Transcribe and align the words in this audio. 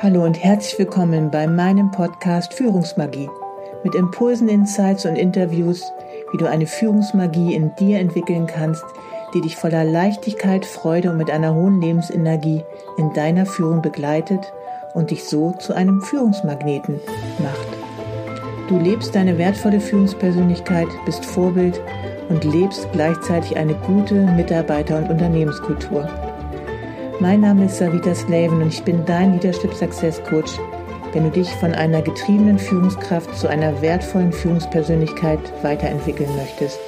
Hallo 0.00 0.24
und 0.24 0.34
herzlich 0.34 0.78
willkommen 0.78 1.28
bei 1.28 1.48
meinem 1.48 1.90
Podcast 1.90 2.54
Führungsmagie 2.54 3.28
mit 3.82 3.96
Impulsen, 3.96 4.48
Insights 4.48 5.04
und 5.04 5.16
Interviews, 5.16 5.82
wie 6.30 6.36
du 6.36 6.46
eine 6.46 6.68
Führungsmagie 6.68 7.52
in 7.56 7.74
dir 7.74 7.98
entwickeln 7.98 8.46
kannst, 8.46 8.84
die 9.34 9.40
dich 9.40 9.56
voller 9.56 9.82
Leichtigkeit, 9.82 10.64
Freude 10.64 11.10
und 11.10 11.16
mit 11.16 11.32
einer 11.32 11.52
hohen 11.52 11.80
Lebensenergie 11.80 12.62
in 12.96 13.12
deiner 13.12 13.44
Führung 13.44 13.82
begleitet 13.82 14.52
und 14.94 15.10
dich 15.10 15.24
so 15.24 15.50
zu 15.58 15.74
einem 15.74 16.00
Führungsmagneten 16.00 17.00
macht. 17.40 18.68
Du 18.68 18.78
lebst 18.78 19.16
deine 19.16 19.36
wertvolle 19.36 19.80
Führungspersönlichkeit, 19.80 20.86
bist 21.06 21.24
Vorbild 21.24 21.80
und 22.28 22.44
lebst 22.44 22.86
gleichzeitig 22.92 23.56
eine 23.56 23.74
gute 23.74 24.14
Mitarbeiter- 24.14 24.98
und 24.98 25.10
Unternehmenskultur. 25.10 26.08
Mein 27.20 27.40
Name 27.40 27.64
ist 27.64 27.78
Savita 27.78 28.14
Slaven 28.14 28.62
und 28.62 28.68
ich 28.68 28.84
bin 28.84 29.04
dein 29.04 29.32
Leadership 29.32 29.74
Success 29.74 30.22
Coach, 30.22 30.52
wenn 31.12 31.24
du 31.24 31.30
dich 31.30 31.50
von 31.56 31.74
einer 31.74 32.00
getriebenen 32.00 32.60
Führungskraft 32.60 33.36
zu 33.36 33.48
einer 33.48 33.82
wertvollen 33.82 34.32
Führungspersönlichkeit 34.32 35.40
weiterentwickeln 35.62 36.30
möchtest. 36.36 36.78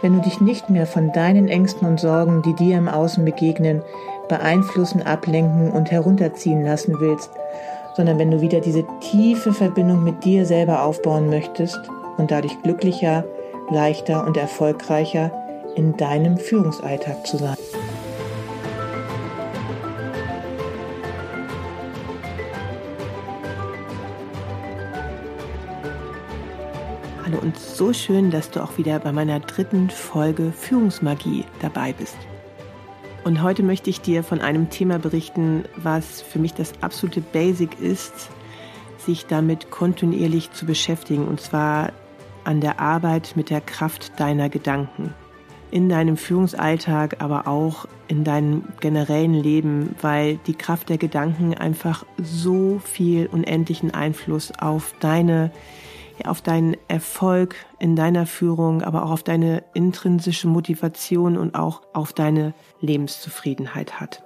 Wenn 0.00 0.14
du 0.14 0.22
dich 0.22 0.40
nicht 0.40 0.70
mehr 0.70 0.86
von 0.86 1.12
deinen 1.12 1.48
Ängsten 1.48 1.86
und 1.86 2.00
Sorgen, 2.00 2.40
die 2.40 2.54
dir 2.54 2.78
im 2.78 2.88
Außen 2.88 3.22
begegnen, 3.22 3.82
beeinflussen, 4.30 5.02
ablenken 5.02 5.70
und 5.70 5.90
herunterziehen 5.90 6.64
lassen 6.64 6.98
willst, 6.98 7.30
sondern 7.96 8.18
wenn 8.18 8.30
du 8.30 8.40
wieder 8.40 8.60
diese 8.60 8.86
tiefe 9.00 9.52
Verbindung 9.52 10.02
mit 10.02 10.24
dir 10.24 10.46
selber 10.46 10.84
aufbauen 10.84 11.28
möchtest 11.28 11.78
und 12.16 12.30
dadurch 12.30 12.62
glücklicher, 12.62 13.24
leichter 13.70 14.26
und 14.26 14.38
erfolgreicher 14.38 15.30
in 15.74 15.98
deinem 15.98 16.38
Führungsalltag 16.38 17.26
zu 17.26 17.36
sein. 17.36 17.56
Hallo 27.34 27.42
und 27.42 27.58
so 27.58 27.92
schön, 27.92 28.30
dass 28.30 28.50
du 28.52 28.62
auch 28.62 28.78
wieder 28.78 29.00
bei 29.00 29.10
meiner 29.10 29.40
dritten 29.40 29.90
Folge 29.90 30.52
Führungsmagie 30.52 31.44
dabei 31.60 31.92
bist. 31.92 32.16
Und 33.24 33.42
heute 33.42 33.64
möchte 33.64 33.90
ich 33.90 34.00
dir 34.00 34.22
von 34.22 34.40
einem 34.40 34.70
Thema 34.70 35.00
berichten, 35.00 35.64
was 35.76 36.22
für 36.22 36.38
mich 36.38 36.54
das 36.54 36.74
absolute 36.80 37.20
Basic 37.20 37.80
ist, 37.80 38.30
sich 38.98 39.26
damit 39.26 39.72
kontinuierlich 39.72 40.52
zu 40.52 40.64
beschäftigen, 40.64 41.26
und 41.26 41.40
zwar 41.40 41.92
an 42.44 42.60
der 42.60 42.78
Arbeit 42.78 43.32
mit 43.34 43.50
der 43.50 43.60
Kraft 43.60 44.20
deiner 44.20 44.48
Gedanken. 44.48 45.12
In 45.72 45.88
deinem 45.88 46.16
Führungsalltag, 46.16 47.16
aber 47.20 47.48
auch 47.48 47.86
in 48.06 48.22
deinem 48.22 48.64
generellen 48.78 49.34
Leben, 49.34 49.96
weil 50.00 50.36
die 50.46 50.54
Kraft 50.54 50.88
der 50.88 50.98
Gedanken 50.98 51.54
einfach 51.54 52.06
so 52.22 52.80
viel 52.84 53.26
unendlichen 53.26 53.92
Einfluss 53.92 54.52
auf 54.56 54.94
deine 55.00 55.50
auf 56.24 56.42
deinen 56.42 56.76
Erfolg 56.88 57.56
in 57.78 57.96
deiner 57.96 58.26
Führung, 58.26 58.82
aber 58.82 59.04
auch 59.04 59.10
auf 59.10 59.22
deine 59.22 59.64
intrinsische 59.74 60.48
Motivation 60.48 61.36
und 61.36 61.54
auch 61.54 61.82
auf 61.92 62.12
deine 62.12 62.54
Lebenszufriedenheit 62.80 64.00
hat. 64.00 64.22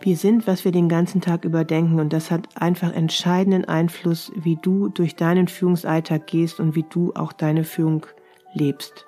Wir 0.00 0.16
sind, 0.16 0.48
was 0.48 0.64
wir 0.64 0.72
den 0.72 0.88
ganzen 0.88 1.20
Tag 1.20 1.44
überdenken 1.44 2.00
und 2.00 2.12
das 2.12 2.30
hat 2.30 2.48
einfach 2.56 2.92
entscheidenden 2.92 3.64
Einfluss, 3.64 4.32
wie 4.34 4.58
du 4.60 4.88
durch 4.88 5.14
deinen 5.14 5.46
Führungsalltag 5.46 6.26
gehst 6.26 6.58
und 6.58 6.74
wie 6.74 6.84
du 6.88 7.12
auch 7.14 7.32
deine 7.32 7.62
Führung 7.62 8.06
lebst. 8.52 9.06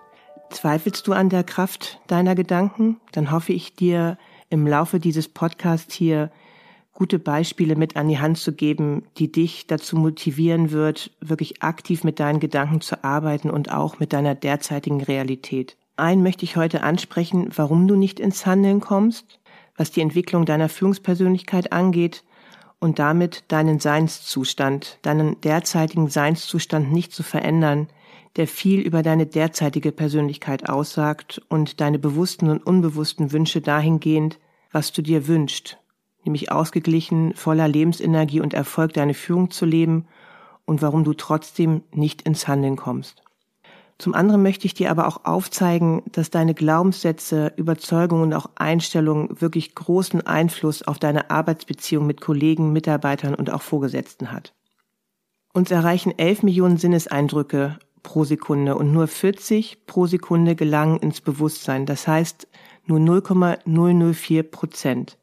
Zweifelst 0.51 1.07
du 1.09 1.13
an 1.13 1.31
der 1.31 1.43
Kraft 1.43 2.01
deiner 2.07 2.37
Gedanken? 2.37 3.01
Dann 3.11 3.33
hoffe 3.33 3.53
ich 3.53 3.75
dir 3.75 4.19
im 4.51 4.69
Laufe 4.69 5.01
dieses 5.01 5.29
Podcasts 5.29 5.93
hier 5.93 6.31
gute 6.95 7.19
Beispiele 7.19 7.77
mit 7.77 7.97
an 7.97 8.09
die 8.09 8.21
Hand 8.21 8.39
zu 8.39 8.53
geben, 8.53 9.05
die 9.19 9.31
dich 9.31 9.67
dazu 9.67 9.97
motivieren 9.97 10.71
wird, 10.71 11.11
wirklich 11.21 11.63
aktiv 11.63 12.05
mit 12.05 12.21
deinen 12.21 12.41
Gedanken 12.41 12.81
zu 12.81 13.03
arbeiten 13.03 13.51
und 13.51 13.73
auch 13.73 13.99
mit 13.99 14.13
deiner 14.13 14.35
derzeitigen 14.35 15.03
Realität. 15.03 15.77
Einen 15.97 16.23
möchte 16.23 16.45
ich 16.45 16.57
heute 16.57 16.83
ansprechen, 16.83 17.51
warum 17.55 17.87
du 17.89 17.97
nicht 17.97 18.21
ins 18.21 18.47
Handeln 18.47 18.81
kommst, 18.81 19.41
was 19.77 19.91
die 19.91 20.01
Entwicklung 20.01 20.47
deiner 20.47 20.69
Führungspersönlichkeit 20.69 21.73
angeht 21.73 22.25
und 22.79 22.99
damit 22.99 23.45
deinen 23.49 23.81
Seinszustand, 23.81 24.99
deinen 25.03 25.41
derzeitigen 25.41 26.09
Seinszustand 26.09 26.93
nicht 26.93 27.13
zu 27.13 27.23
verändern, 27.23 27.89
der 28.37 28.47
viel 28.47 28.81
über 28.81 29.03
deine 29.03 29.27
derzeitige 29.27 29.93
Persönlichkeit 29.93 30.69
aussagt 30.69 31.41
und 31.49 31.81
deine 31.81 31.99
bewussten 31.99 32.49
und 32.49 32.65
unbewussten 32.65 33.33
Wünsche 33.33 33.61
dahingehend, 33.61 34.39
was 34.73 34.93
du 34.93 35.03
dir 35.03 35.29
wünschst, 35.29 35.79
nämlich 36.27 36.51
ausgeglichen, 36.51 37.35
voller 37.35 37.69
Lebensenergie 37.69 38.41
und 38.41 38.55
Erfolg 38.55 38.93
deine 38.93 39.15
Führung 39.15 39.51
zu 39.51 39.65
leben 39.65 40.07
und 40.65 40.83
warum 40.83 41.05
du 41.05 41.15
trotzdem 41.15 41.83
nicht 41.93 42.23
ins 42.23 42.49
Handeln 42.49 42.77
kommst. 42.77 43.23
Zum 43.99 44.15
anderen 44.15 44.43
möchte 44.43 44.67
ich 44.67 44.75
dir 44.75 44.91
aber 44.91 45.07
auch 45.07 45.25
aufzeigen, 45.25 46.03
dass 46.11 46.31
deine 46.31 46.55
Glaubenssätze, 46.55 47.53
Überzeugungen 47.57 48.25
und 48.25 48.35
auch 48.35 48.51
Einstellungen 48.57 49.41
wirklich 49.41 49.75
großen 49.75 50.27
Einfluss 50.27 50.83
auf 50.83 50.99
deine 50.99 51.31
Arbeitsbeziehung 51.31 52.07
mit 52.07 52.21
Kollegen, 52.21 52.73
Mitarbeitern 52.73 53.35
und 53.35 53.51
auch 53.51 53.63
Vorgesetzten 53.63 54.33
hat. 54.33 54.53
Uns 55.53 55.71
erreichen 55.71 56.13
11 56.19 56.43
Millionen 56.43 56.77
Sinneseindrücke 56.77 57.79
pro 58.03 58.25
Sekunde 58.25 58.75
und 58.75 58.93
nur 58.93 59.07
40 59.07 59.87
pro 59.87 60.07
Sekunde 60.07 60.57
gelangen 60.57 60.99
ins 60.99 61.21
Bewusstsein. 61.21 61.87
Das 61.87 62.09
heißt 62.09 62.49
nur 62.87 62.99
0,004 62.99 64.43
Prozent. 64.43 65.19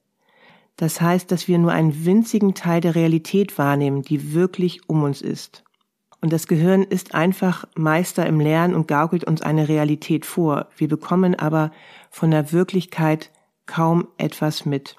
Das 0.81 0.99
heißt, 0.99 1.31
dass 1.31 1.47
wir 1.47 1.59
nur 1.59 1.71
einen 1.71 2.05
winzigen 2.05 2.55
Teil 2.55 2.81
der 2.81 2.95
Realität 2.95 3.59
wahrnehmen, 3.59 4.01
die 4.01 4.33
wirklich 4.33 4.89
um 4.89 5.03
uns 5.03 5.21
ist. 5.21 5.63
Und 6.21 6.33
das 6.33 6.47
Gehirn 6.47 6.81
ist 6.81 7.13
einfach 7.13 7.65
Meister 7.75 8.25
im 8.25 8.39
Lernen 8.39 8.73
und 8.73 8.87
gaukelt 8.87 9.23
uns 9.23 9.43
eine 9.43 9.69
Realität 9.69 10.25
vor. 10.25 10.69
Wir 10.75 10.87
bekommen 10.87 11.35
aber 11.35 11.69
von 12.09 12.31
der 12.31 12.51
Wirklichkeit 12.51 13.29
kaum 13.67 14.07
etwas 14.17 14.65
mit. 14.65 14.95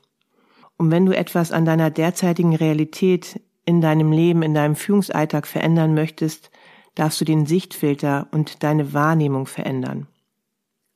Und 0.77 0.93
wenn 0.93 1.05
du 1.05 1.17
etwas 1.17 1.51
an 1.51 1.65
deiner 1.65 1.91
derzeitigen 1.91 2.55
Realität 2.55 3.41
in 3.65 3.81
deinem 3.81 4.13
Leben, 4.13 4.43
in 4.43 4.55
deinem 4.55 4.77
Führungsalltag 4.77 5.49
verändern 5.49 5.95
möchtest, 5.95 6.53
darfst 6.95 7.21
du 7.21 7.25
den 7.25 7.45
Sichtfilter 7.45 8.29
und 8.31 8.63
deine 8.63 8.93
Wahrnehmung 8.93 9.47
verändern. 9.47 10.07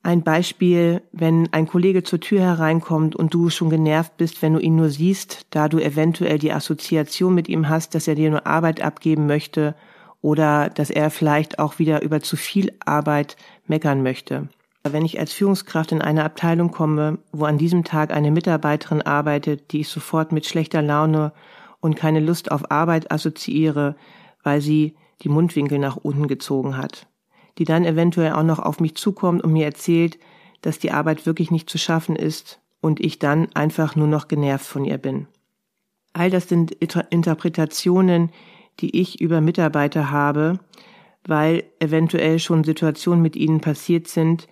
Ein 0.06 0.22
Beispiel, 0.22 1.02
wenn 1.10 1.52
ein 1.52 1.66
Kollege 1.66 2.04
zur 2.04 2.20
Tür 2.20 2.40
hereinkommt 2.40 3.16
und 3.16 3.34
du 3.34 3.50
schon 3.50 3.70
genervt 3.70 4.16
bist, 4.16 4.40
wenn 4.40 4.52
du 4.52 4.60
ihn 4.60 4.76
nur 4.76 4.88
siehst, 4.88 5.46
da 5.50 5.68
du 5.68 5.80
eventuell 5.80 6.38
die 6.38 6.52
Assoziation 6.52 7.34
mit 7.34 7.48
ihm 7.48 7.68
hast, 7.68 7.92
dass 7.92 8.06
er 8.06 8.14
dir 8.14 8.30
nur 8.30 8.46
Arbeit 8.46 8.80
abgeben 8.80 9.26
möchte 9.26 9.74
oder 10.22 10.70
dass 10.70 10.90
er 10.90 11.10
vielleicht 11.10 11.58
auch 11.58 11.80
wieder 11.80 12.02
über 12.02 12.20
zu 12.20 12.36
viel 12.36 12.72
Arbeit 12.84 13.36
meckern 13.66 14.04
möchte. 14.04 14.48
Wenn 14.84 15.04
ich 15.04 15.18
als 15.18 15.32
Führungskraft 15.32 15.90
in 15.90 16.02
eine 16.02 16.22
Abteilung 16.22 16.70
komme, 16.70 17.18
wo 17.32 17.44
an 17.44 17.58
diesem 17.58 17.82
Tag 17.82 18.12
eine 18.12 18.30
Mitarbeiterin 18.30 19.02
arbeitet, 19.02 19.72
die 19.72 19.80
ich 19.80 19.88
sofort 19.88 20.30
mit 20.30 20.46
schlechter 20.46 20.82
Laune 20.82 21.32
und 21.80 21.96
keine 21.96 22.20
Lust 22.20 22.52
auf 22.52 22.70
Arbeit 22.70 23.10
assoziiere, 23.10 23.96
weil 24.44 24.60
sie 24.60 24.94
die 25.22 25.30
Mundwinkel 25.30 25.80
nach 25.80 25.96
unten 25.96 26.28
gezogen 26.28 26.76
hat 26.76 27.08
die 27.58 27.64
dann 27.64 27.84
eventuell 27.84 28.32
auch 28.32 28.42
noch 28.42 28.58
auf 28.58 28.80
mich 28.80 28.94
zukommt 28.96 29.42
und 29.42 29.52
mir 29.52 29.64
erzählt, 29.64 30.18
dass 30.62 30.78
die 30.78 30.90
Arbeit 30.90 31.26
wirklich 31.26 31.50
nicht 31.50 31.70
zu 31.70 31.78
schaffen 31.78 32.16
ist 32.16 32.60
und 32.80 33.00
ich 33.00 33.18
dann 33.18 33.48
einfach 33.54 33.96
nur 33.96 34.08
noch 34.08 34.28
genervt 34.28 34.66
von 34.66 34.84
ihr 34.84 34.98
bin. 34.98 35.26
All 36.12 36.30
das 36.30 36.48
sind 36.48 36.72
Interpretationen, 36.72 38.30
die 38.80 39.00
ich 39.00 39.20
über 39.20 39.40
Mitarbeiter 39.40 40.10
habe, 40.10 40.60
weil 41.24 41.64
eventuell 41.78 42.38
schon 42.38 42.64
Situationen 42.64 43.22
mit 43.22 43.36
ihnen 43.36 43.60
passiert 43.60 44.08
sind, 44.08 44.48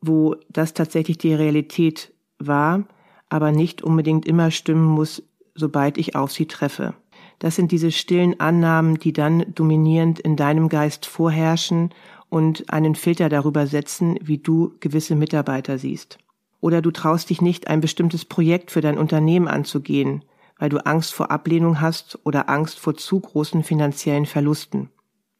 wo 0.00 0.36
das 0.50 0.74
tatsächlich 0.74 1.18
die 1.18 1.34
Realität 1.34 2.12
war, 2.38 2.84
aber 3.28 3.52
nicht 3.52 3.82
unbedingt 3.82 4.26
immer 4.26 4.50
stimmen 4.50 4.84
muss, 4.84 5.22
sobald 5.54 5.98
ich 5.98 6.14
auf 6.16 6.32
sie 6.32 6.46
treffe. 6.46 6.94
Das 7.38 7.56
sind 7.56 7.72
diese 7.72 7.92
stillen 7.92 8.40
Annahmen, 8.40 8.98
die 8.98 9.12
dann 9.12 9.44
dominierend 9.54 10.20
in 10.20 10.36
deinem 10.36 10.68
Geist 10.68 11.06
vorherrschen 11.06 11.90
und 12.36 12.70
einen 12.70 12.96
Filter 12.96 13.30
darüber 13.30 13.66
setzen, 13.66 14.18
wie 14.20 14.36
du 14.36 14.74
gewisse 14.80 15.14
Mitarbeiter 15.14 15.78
siehst. 15.78 16.18
Oder 16.60 16.82
du 16.82 16.90
traust 16.90 17.30
dich 17.30 17.40
nicht, 17.40 17.68
ein 17.68 17.80
bestimmtes 17.80 18.26
Projekt 18.26 18.70
für 18.70 18.82
dein 18.82 18.98
Unternehmen 18.98 19.48
anzugehen, 19.48 20.22
weil 20.58 20.68
du 20.68 20.84
Angst 20.84 21.14
vor 21.14 21.30
Ablehnung 21.30 21.80
hast 21.80 22.18
oder 22.24 22.50
Angst 22.50 22.78
vor 22.78 22.94
zu 22.94 23.20
großen 23.20 23.64
finanziellen 23.64 24.26
Verlusten. 24.26 24.90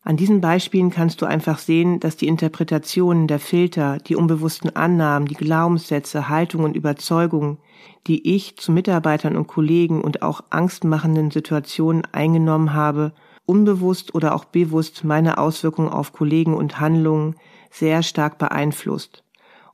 An 0.00 0.16
diesen 0.16 0.40
Beispielen 0.40 0.88
kannst 0.88 1.20
du 1.20 1.26
einfach 1.26 1.58
sehen, 1.58 2.00
dass 2.00 2.16
die 2.16 2.28
Interpretationen 2.28 3.26
der 3.26 3.40
Filter, 3.40 3.98
die 3.98 4.16
unbewussten 4.16 4.74
Annahmen, 4.74 5.28
die 5.28 5.34
Glaubenssätze, 5.34 6.30
Haltungen 6.30 6.64
und 6.64 6.76
Überzeugungen, 6.76 7.58
die 8.06 8.34
ich 8.34 8.56
zu 8.56 8.72
Mitarbeitern 8.72 9.36
und 9.36 9.48
Kollegen 9.48 10.00
und 10.00 10.22
auch 10.22 10.44
angstmachenden 10.48 11.30
Situationen 11.30 12.04
eingenommen 12.12 12.72
habe, 12.72 13.12
unbewusst 13.46 14.14
oder 14.14 14.34
auch 14.34 14.44
bewusst 14.44 15.04
meine 15.04 15.38
Auswirkungen 15.38 15.88
auf 15.88 16.12
Kollegen 16.12 16.54
und 16.54 16.80
Handlungen 16.80 17.36
sehr 17.70 18.02
stark 18.02 18.38
beeinflusst 18.38 19.22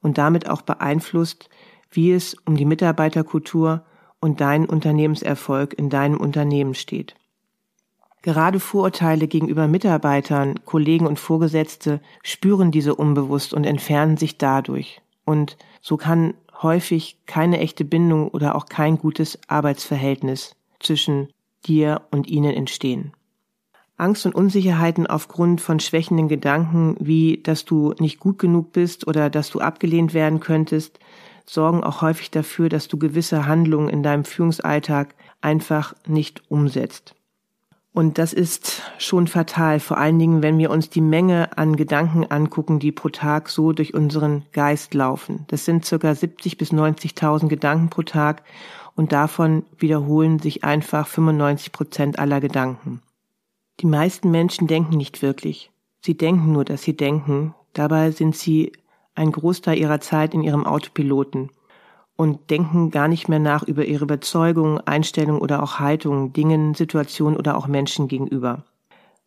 und 0.00 0.18
damit 0.18 0.48
auch 0.48 0.62
beeinflusst, 0.62 1.48
wie 1.90 2.12
es 2.12 2.34
um 2.46 2.56
die 2.56 2.64
Mitarbeiterkultur 2.64 3.82
und 4.20 4.40
dein 4.40 4.66
Unternehmenserfolg 4.66 5.74
in 5.74 5.90
deinem 5.90 6.18
Unternehmen 6.18 6.74
steht. 6.74 7.14
Gerade 8.22 8.60
Vorurteile 8.60 9.26
gegenüber 9.26 9.66
Mitarbeitern, 9.66 10.64
Kollegen 10.64 11.06
und 11.06 11.18
Vorgesetzte 11.18 12.00
spüren 12.22 12.70
diese 12.70 12.94
unbewusst 12.94 13.52
und 13.52 13.64
entfernen 13.64 14.16
sich 14.16 14.38
dadurch. 14.38 15.02
Und 15.24 15.56
so 15.80 15.96
kann 15.96 16.34
häufig 16.62 17.18
keine 17.26 17.58
echte 17.58 17.84
Bindung 17.84 18.28
oder 18.28 18.54
auch 18.54 18.66
kein 18.66 18.96
gutes 18.96 19.38
Arbeitsverhältnis 19.48 20.54
zwischen 20.78 21.30
dir 21.66 22.02
und 22.12 22.28
ihnen 22.28 22.54
entstehen. 22.54 23.12
Angst 24.02 24.26
und 24.26 24.34
Unsicherheiten 24.34 25.06
aufgrund 25.06 25.60
von 25.60 25.78
schwächenden 25.78 26.28
Gedanken, 26.28 26.96
wie 26.98 27.40
dass 27.42 27.64
du 27.64 27.94
nicht 28.00 28.18
gut 28.18 28.38
genug 28.38 28.72
bist 28.72 29.06
oder 29.06 29.30
dass 29.30 29.50
du 29.50 29.60
abgelehnt 29.60 30.12
werden 30.12 30.40
könntest, 30.40 30.98
sorgen 31.46 31.84
auch 31.84 32.02
häufig 32.02 32.30
dafür, 32.30 32.68
dass 32.68 32.88
du 32.88 32.98
gewisse 32.98 33.46
Handlungen 33.46 33.88
in 33.88 34.02
deinem 34.02 34.24
Führungsalltag 34.24 35.14
einfach 35.40 35.94
nicht 36.06 36.42
umsetzt. 36.48 37.14
Und 37.94 38.16
das 38.16 38.32
ist 38.32 38.82
schon 38.98 39.26
fatal, 39.26 39.78
vor 39.78 39.98
allen 39.98 40.18
Dingen, 40.18 40.42
wenn 40.42 40.56
wir 40.56 40.70
uns 40.70 40.88
die 40.88 41.02
Menge 41.02 41.56
an 41.58 41.76
Gedanken 41.76 42.24
angucken, 42.24 42.78
die 42.78 42.90
pro 42.90 43.10
Tag 43.10 43.50
so 43.50 43.72
durch 43.72 43.92
unseren 43.92 44.44
Geist 44.52 44.94
laufen. 44.94 45.44
Das 45.48 45.66
sind 45.66 45.84
circa 45.84 46.14
70 46.14 46.56
bis 46.56 46.72
90.000 46.72 47.48
Gedanken 47.48 47.90
pro 47.90 48.02
Tag 48.02 48.42
und 48.96 49.12
davon 49.12 49.64
wiederholen 49.78 50.38
sich 50.38 50.64
einfach 50.64 51.06
95 51.06 51.70
Prozent 51.70 52.18
aller 52.18 52.40
Gedanken. 52.40 53.02
Die 53.82 53.88
meisten 53.88 54.30
Menschen 54.30 54.68
denken 54.68 54.96
nicht 54.96 55.22
wirklich. 55.22 55.72
Sie 56.02 56.16
denken 56.16 56.52
nur, 56.52 56.64
dass 56.64 56.84
sie 56.84 56.96
denken. 56.96 57.56
Dabei 57.72 58.12
sind 58.12 58.36
sie 58.36 58.70
ein 59.16 59.32
Großteil 59.32 59.76
ihrer 59.76 60.00
Zeit 60.00 60.34
in 60.34 60.44
ihrem 60.44 60.64
Autopiloten 60.64 61.50
und 62.14 62.50
denken 62.50 62.92
gar 62.92 63.08
nicht 63.08 63.28
mehr 63.28 63.40
nach 63.40 63.64
über 63.64 63.84
ihre 63.84 64.04
Überzeugungen, 64.04 64.78
Einstellungen 64.78 65.42
oder 65.42 65.64
auch 65.64 65.80
Haltungen, 65.80 66.32
Dingen, 66.32 66.74
Situationen 66.74 67.36
oder 67.36 67.56
auch 67.56 67.66
Menschen 67.66 68.06
gegenüber. 68.06 68.62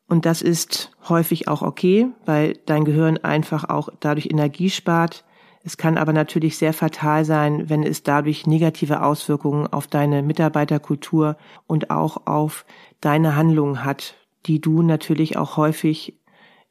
Und 0.07 0.25
das 0.25 0.41
ist 0.41 0.91
häufig 1.09 1.49
auch 1.49 1.61
okay, 1.61 2.07
weil 2.25 2.57
dein 2.65 2.85
Gehirn 2.85 3.17
einfach 3.17 3.67
auch 3.67 3.89
dadurch 3.99 4.27
Energie 4.27 4.69
spart. 4.69 5.25
Es 5.65 5.75
kann 5.75 5.97
aber 5.97 6.13
natürlich 6.13 6.57
sehr 6.57 6.71
fatal 6.71 7.25
sein, 7.25 7.69
wenn 7.69 7.83
es 7.83 8.03
dadurch 8.03 8.47
negative 8.47 9.03
Auswirkungen 9.03 9.67
auf 9.67 9.87
deine 9.87 10.23
Mitarbeiterkultur 10.23 11.35
und 11.67 11.89
auch 11.89 12.25
auf 12.25 12.65
deine 13.01 13.35
Handlungen 13.35 13.83
hat, 13.83 14.15
die 14.45 14.61
du 14.61 14.81
natürlich 14.81 15.37
auch 15.37 15.57
häufig 15.57 16.19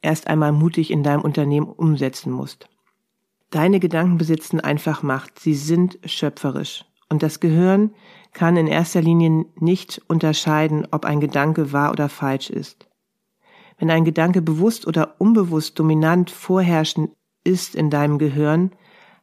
erst 0.01 0.27
einmal 0.27 0.51
mutig 0.51 0.91
in 0.91 1.03
deinem 1.03 1.21
Unternehmen 1.21 1.67
umsetzen 1.67 2.31
musst. 2.31 2.69
Deine 3.49 3.79
Gedanken 3.79 4.17
besitzen 4.17 4.59
einfach 4.59 5.03
Macht. 5.03 5.39
Sie 5.39 5.53
sind 5.53 5.99
schöpferisch. 6.05 6.85
Und 7.09 7.23
das 7.23 7.39
Gehirn 7.39 7.91
kann 8.33 8.57
in 8.57 8.67
erster 8.67 9.01
Linie 9.01 9.45
nicht 9.59 10.01
unterscheiden, 10.07 10.87
ob 10.91 11.05
ein 11.05 11.19
Gedanke 11.19 11.71
wahr 11.71 11.91
oder 11.91 12.09
falsch 12.09 12.49
ist. 12.49 12.87
Wenn 13.77 13.91
ein 13.91 14.05
Gedanke 14.05 14.41
bewusst 14.41 14.87
oder 14.87 15.15
unbewusst 15.19 15.77
dominant 15.79 16.31
vorherrschend 16.31 17.11
ist 17.43 17.75
in 17.75 17.89
deinem 17.89 18.17
Gehirn, 18.17 18.71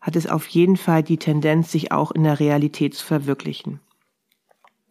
hat 0.01 0.17
es 0.17 0.27
auf 0.27 0.47
jeden 0.49 0.77
Fall 0.77 1.03
die 1.03 1.17
Tendenz, 1.17 1.71
sich 1.71 1.93
auch 1.93 2.11
in 2.11 2.25
der 2.25 2.41
Realität 2.41 2.95
zu 2.95 3.05
verwirklichen. 3.05 3.81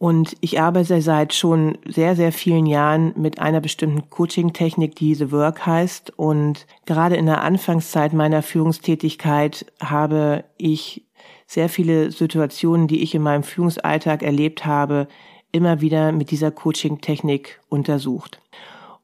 Und 0.02 0.36
ich 0.40 0.60
arbeite 0.60 1.00
seit 1.00 1.32
schon 1.32 1.78
sehr, 1.86 2.16
sehr 2.16 2.32
vielen 2.32 2.66
Jahren 2.66 3.12
mit 3.16 3.38
einer 3.38 3.60
bestimmten 3.60 4.10
Coaching-Technik, 4.10 4.96
die 4.96 5.14
The 5.14 5.30
Work 5.30 5.64
heißt. 5.64 6.18
Und 6.18 6.66
gerade 6.86 7.14
in 7.14 7.26
der 7.26 7.42
Anfangszeit 7.42 8.12
meiner 8.12 8.42
Führungstätigkeit 8.42 9.64
habe 9.80 10.42
ich 10.58 11.06
sehr 11.46 11.68
viele 11.68 12.10
Situationen, 12.10 12.88
die 12.88 13.00
ich 13.00 13.14
in 13.14 13.22
meinem 13.22 13.44
Führungsalltag 13.44 14.24
erlebt 14.24 14.66
habe, 14.66 15.06
immer 15.52 15.80
wieder 15.80 16.10
mit 16.10 16.32
dieser 16.32 16.50
Coaching-Technik 16.50 17.60
untersucht. 17.68 18.40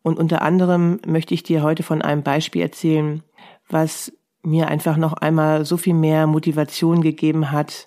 Und 0.02 0.18
unter 0.18 0.42
anderem 0.42 0.98
möchte 1.06 1.32
ich 1.32 1.44
dir 1.44 1.62
heute 1.62 1.84
von 1.84 2.02
einem 2.02 2.24
Beispiel 2.24 2.62
erzählen, 2.62 3.22
was 3.68 4.12
mir 4.42 4.66
einfach 4.66 4.96
noch 4.96 5.12
einmal 5.12 5.64
so 5.64 5.76
viel 5.76 5.94
mehr 5.94 6.26
Motivation 6.26 7.02
gegeben 7.02 7.52
hat, 7.52 7.86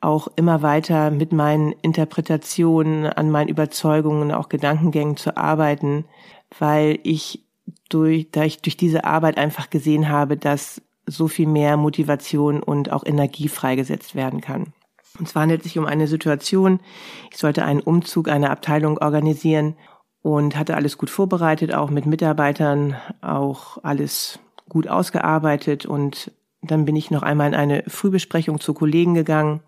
auch 0.00 0.28
immer 0.36 0.62
weiter 0.62 1.10
mit 1.10 1.32
meinen 1.32 1.72
Interpretationen, 1.82 3.06
an 3.06 3.30
meinen 3.30 3.48
Überzeugungen, 3.48 4.32
auch 4.32 4.48
Gedankengängen 4.48 5.16
zu 5.16 5.36
arbeiten, 5.36 6.06
weil 6.58 6.98
ich 7.02 7.44
durch, 7.88 8.28
da 8.30 8.44
ich 8.44 8.62
durch 8.62 8.76
diese 8.76 9.04
Arbeit 9.04 9.36
einfach 9.36 9.68
gesehen 9.68 10.08
habe, 10.08 10.36
dass 10.36 10.80
so 11.06 11.28
viel 11.28 11.46
mehr 11.46 11.76
Motivation 11.76 12.62
und 12.62 12.92
auch 12.92 13.04
Energie 13.04 13.48
freigesetzt 13.48 14.14
werden 14.14 14.40
kann. 14.40 14.72
Und 15.18 15.28
zwar 15.28 15.42
handelt 15.42 15.60
es 15.60 15.64
sich 15.64 15.78
um 15.78 15.86
eine 15.86 16.06
Situation, 16.06 16.80
ich 17.30 17.36
sollte 17.36 17.64
einen 17.64 17.80
Umzug 17.80 18.28
einer 18.28 18.50
Abteilung 18.50 18.98
organisieren 18.98 19.76
und 20.22 20.56
hatte 20.56 20.76
alles 20.76 20.98
gut 20.98 21.10
vorbereitet, 21.10 21.74
auch 21.74 21.90
mit 21.90 22.06
Mitarbeitern, 22.06 22.96
auch 23.20 23.78
alles 23.82 24.38
gut 24.68 24.88
ausgearbeitet 24.88 25.84
und 25.84 26.30
dann 26.62 26.84
bin 26.84 26.94
ich 26.94 27.10
noch 27.10 27.22
einmal 27.22 27.48
in 27.48 27.54
eine 27.54 27.82
Frühbesprechung 27.88 28.60
zu 28.60 28.72
Kollegen 28.72 29.14
gegangen 29.14 29.60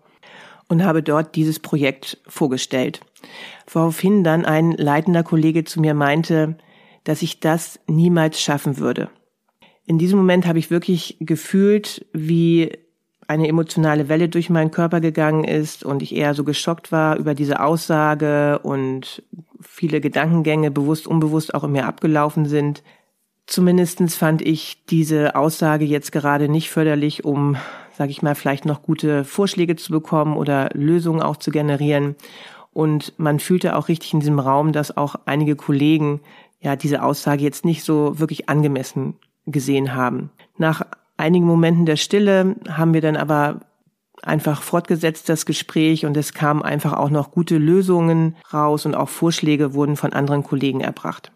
und 0.73 0.83
habe 0.83 1.03
dort 1.03 1.35
dieses 1.35 1.59
Projekt 1.59 2.17
vorgestellt. 2.27 2.99
Woraufhin 3.71 4.23
dann 4.23 4.43
ein 4.43 4.71
leitender 4.71 5.23
Kollege 5.23 5.63
zu 5.63 5.79
mir 5.79 5.93
meinte, 5.93 6.57
dass 7.03 7.21
ich 7.21 7.39
das 7.39 7.79
niemals 7.87 8.41
schaffen 8.41 8.77
würde. 8.77 9.09
In 9.85 9.97
diesem 9.97 10.17
Moment 10.17 10.47
habe 10.47 10.59
ich 10.59 10.71
wirklich 10.71 11.17
gefühlt, 11.19 12.05
wie 12.11 12.71
eine 13.27 13.47
emotionale 13.47 14.09
Welle 14.09 14.29
durch 14.29 14.49
meinen 14.49 14.71
Körper 14.71 14.99
gegangen 14.99 15.43
ist 15.43 15.83
und 15.83 16.01
ich 16.01 16.15
eher 16.15 16.33
so 16.33 16.43
geschockt 16.43 16.91
war 16.91 17.17
über 17.17 17.35
diese 17.35 17.61
Aussage 17.61 18.59
und 18.59 19.23
viele 19.61 20.01
Gedankengänge 20.01 20.71
bewusst, 20.71 21.07
unbewusst 21.07 21.53
auch 21.53 21.63
in 21.63 21.71
mir 21.71 21.85
abgelaufen 21.85 22.45
sind. 22.45 22.83
Zumindestens 23.45 24.15
fand 24.15 24.41
ich 24.41 24.85
diese 24.89 25.35
Aussage 25.35 25.85
jetzt 25.85 26.11
gerade 26.11 26.49
nicht 26.49 26.69
förderlich, 26.69 27.25
um 27.25 27.57
sage 27.95 28.11
ich 28.11 28.21
mal, 28.21 28.35
vielleicht 28.35 28.65
noch 28.65 28.81
gute 28.81 29.23
Vorschläge 29.23 29.75
zu 29.75 29.91
bekommen 29.91 30.35
oder 30.35 30.69
Lösungen 30.73 31.21
auch 31.21 31.37
zu 31.37 31.51
generieren. 31.51 32.15
Und 32.73 33.13
man 33.17 33.39
fühlte 33.39 33.75
auch 33.75 33.87
richtig 33.87 34.13
in 34.13 34.19
diesem 34.19 34.39
Raum, 34.39 34.71
dass 34.71 34.97
auch 34.97 35.15
einige 35.25 35.55
Kollegen 35.55 36.21
ja 36.59 36.75
diese 36.75 37.03
Aussage 37.03 37.43
jetzt 37.43 37.65
nicht 37.65 37.83
so 37.83 38.19
wirklich 38.19 38.49
angemessen 38.49 39.15
gesehen 39.45 39.93
haben. 39.93 40.31
Nach 40.57 40.81
einigen 41.17 41.45
Momenten 41.45 41.85
der 41.85 41.97
Stille 41.97 42.55
haben 42.67 42.93
wir 42.93 43.01
dann 43.01 43.17
aber 43.17 43.61
einfach 44.21 44.61
fortgesetzt 44.61 45.29
das 45.29 45.45
Gespräch 45.45 46.05
und 46.05 46.15
es 46.17 46.33
kamen 46.33 46.61
einfach 46.61 46.93
auch 46.93 47.09
noch 47.09 47.31
gute 47.31 47.57
Lösungen 47.57 48.35
raus 48.53 48.85
und 48.85 48.95
auch 48.95 49.09
Vorschläge 49.09 49.73
wurden 49.73 49.97
von 49.97 50.13
anderen 50.13 50.43
Kollegen 50.43 50.81
erbracht. 50.81 51.31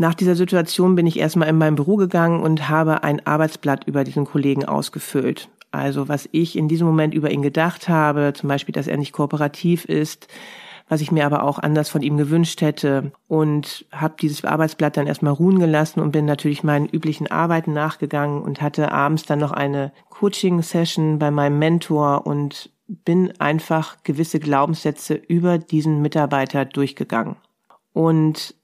Nach 0.00 0.14
dieser 0.14 0.36
Situation 0.36 0.94
bin 0.94 1.08
ich 1.08 1.18
erstmal 1.18 1.48
in 1.48 1.58
mein 1.58 1.74
Büro 1.74 1.96
gegangen 1.96 2.40
und 2.40 2.68
habe 2.68 3.02
ein 3.02 3.26
Arbeitsblatt 3.26 3.84
über 3.88 4.04
diesen 4.04 4.26
Kollegen 4.26 4.64
ausgefüllt. 4.64 5.48
Also 5.72 6.08
was 6.08 6.28
ich 6.30 6.56
in 6.56 6.68
diesem 6.68 6.86
Moment 6.86 7.14
über 7.14 7.32
ihn 7.32 7.42
gedacht 7.42 7.88
habe, 7.88 8.32
zum 8.32 8.48
Beispiel, 8.48 8.72
dass 8.72 8.86
er 8.86 8.96
nicht 8.96 9.12
kooperativ 9.12 9.84
ist, 9.84 10.28
was 10.88 11.00
ich 11.00 11.10
mir 11.10 11.26
aber 11.26 11.42
auch 11.42 11.58
anders 11.58 11.88
von 11.88 12.00
ihm 12.00 12.16
gewünscht 12.16 12.60
hätte 12.60 13.10
und 13.26 13.86
habe 13.90 14.14
dieses 14.20 14.44
Arbeitsblatt 14.44 14.96
dann 14.96 15.08
erstmal 15.08 15.32
ruhen 15.32 15.58
gelassen 15.58 16.00
und 16.00 16.12
bin 16.12 16.24
natürlich 16.26 16.62
meinen 16.62 16.86
üblichen 16.86 17.26
Arbeiten 17.28 17.72
nachgegangen 17.72 18.40
und 18.40 18.62
hatte 18.62 18.92
abends 18.92 19.24
dann 19.24 19.40
noch 19.40 19.52
eine 19.52 19.92
Coaching-Session 20.10 21.18
bei 21.18 21.32
meinem 21.32 21.58
Mentor 21.58 22.24
und 22.24 22.70
bin 22.86 23.38
einfach 23.40 23.96
gewisse 24.04 24.38
Glaubenssätze 24.38 25.14
über 25.14 25.58
diesen 25.58 26.00
Mitarbeiter 26.02 26.64
durchgegangen. 26.64 27.34
Und 27.92 28.54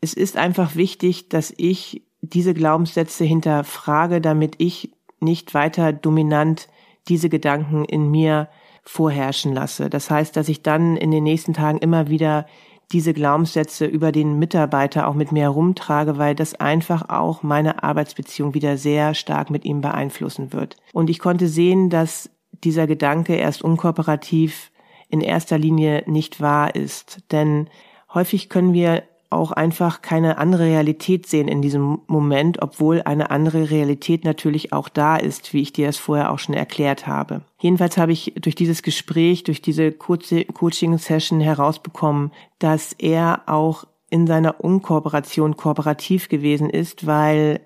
es 0.00 0.14
ist 0.14 0.36
einfach 0.36 0.76
wichtig, 0.76 1.28
dass 1.28 1.52
ich 1.56 2.02
diese 2.22 2.54
Glaubenssätze 2.54 3.24
hinterfrage, 3.24 4.20
damit 4.20 4.54
ich 4.58 4.92
nicht 5.20 5.54
weiter 5.54 5.92
dominant 5.92 6.68
diese 7.08 7.28
Gedanken 7.28 7.84
in 7.84 8.10
mir 8.10 8.48
vorherrschen 8.82 9.52
lasse. 9.52 9.90
Das 9.90 10.10
heißt, 10.10 10.36
dass 10.36 10.48
ich 10.48 10.62
dann 10.62 10.96
in 10.96 11.10
den 11.10 11.24
nächsten 11.24 11.54
Tagen 11.54 11.78
immer 11.78 12.08
wieder 12.08 12.46
diese 12.92 13.12
Glaubenssätze 13.12 13.86
über 13.86 14.10
den 14.10 14.38
Mitarbeiter 14.38 15.06
auch 15.06 15.14
mit 15.14 15.30
mir 15.30 15.42
herumtrage, 15.42 16.18
weil 16.18 16.34
das 16.34 16.54
einfach 16.54 17.08
auch 17.08 17.42
meine 17.42 17.84
Arbeitsbeziehung 17.84 18.54
wieder 18.54 18.76
sehr 18.76 19.14
stark 19.14 19.50
mit 19.50 19.64
ihm 19.64 19.80
beeinflussen 19.80 20.52
wird. 20.52 20.76
Und 20.92 21.08
ich 21.08 21.20
konnte 21.20 21.46
sehen, 21.46 21.88
dass 21.88 22.30
dieser 22.64 22.86
Gedanke 22.86 23.36
erst 23.36 23.62
unkooperativ 23.62 24.72
in 25.08 25.20
erster 25.20 25.58
Linie 25.58 26.02
nicht 26.06 26.40
wahr 26.40 26.74
ist. 26.74 27.20
Denn 27.30 27.68
häufig 28.12 28.48
können 28.48 28.72
wir 28.72 29.04
auch 29.30 29.52
einfach 29.52 30.02
keine 30.02 30.38
andere 30.38 30.64
Realität 30.64 31.26
sehen 31.26 31.46
in 31.46 31.62
diesem 31.62 32.00
Moment, 32.08 32.60
obwohl 32.60 33.02
eine 33.02 33.30
andere 33.30 33.70
Realität 33.70 34.24
natürlich 34.24 34.72
auch 34.72 34.88
da 34.88 35.16
ist, 35.16 35.54
wie 35.54 35.62
ich 35.62 35.72
dir 35.72 35.88
es 35.88 35.98
vorher 35.98 36.32
auch 36.32 36.40
schon 36.40 36.56
erklärt 36.56 37.06
habe. 37.06 37.42
Jedenfalls 37.60 37.96
habe 37.96 38.12
ich 38.12 38.34
durch 38.40 38.56
dieses 38.56 38.82
Gespräch, 38.82 39.44
durch 39.44 39.62
diese 39.62 39.92
kurze 39.92 40.44
Coaching-Session 40.44 41.40
herausbekommen, 41.40 42.32
dass 42.58 42.92
er 42.94 43.42
auch 43.46 43.84
in 44.10 44.26
seiner 44.26 44.62
Unkooperation 44.62 45.56
kooperativ 45.56 46.28
gewesen 46.28 46.68
ist, 46.68 47.06
weil 47.06 47.60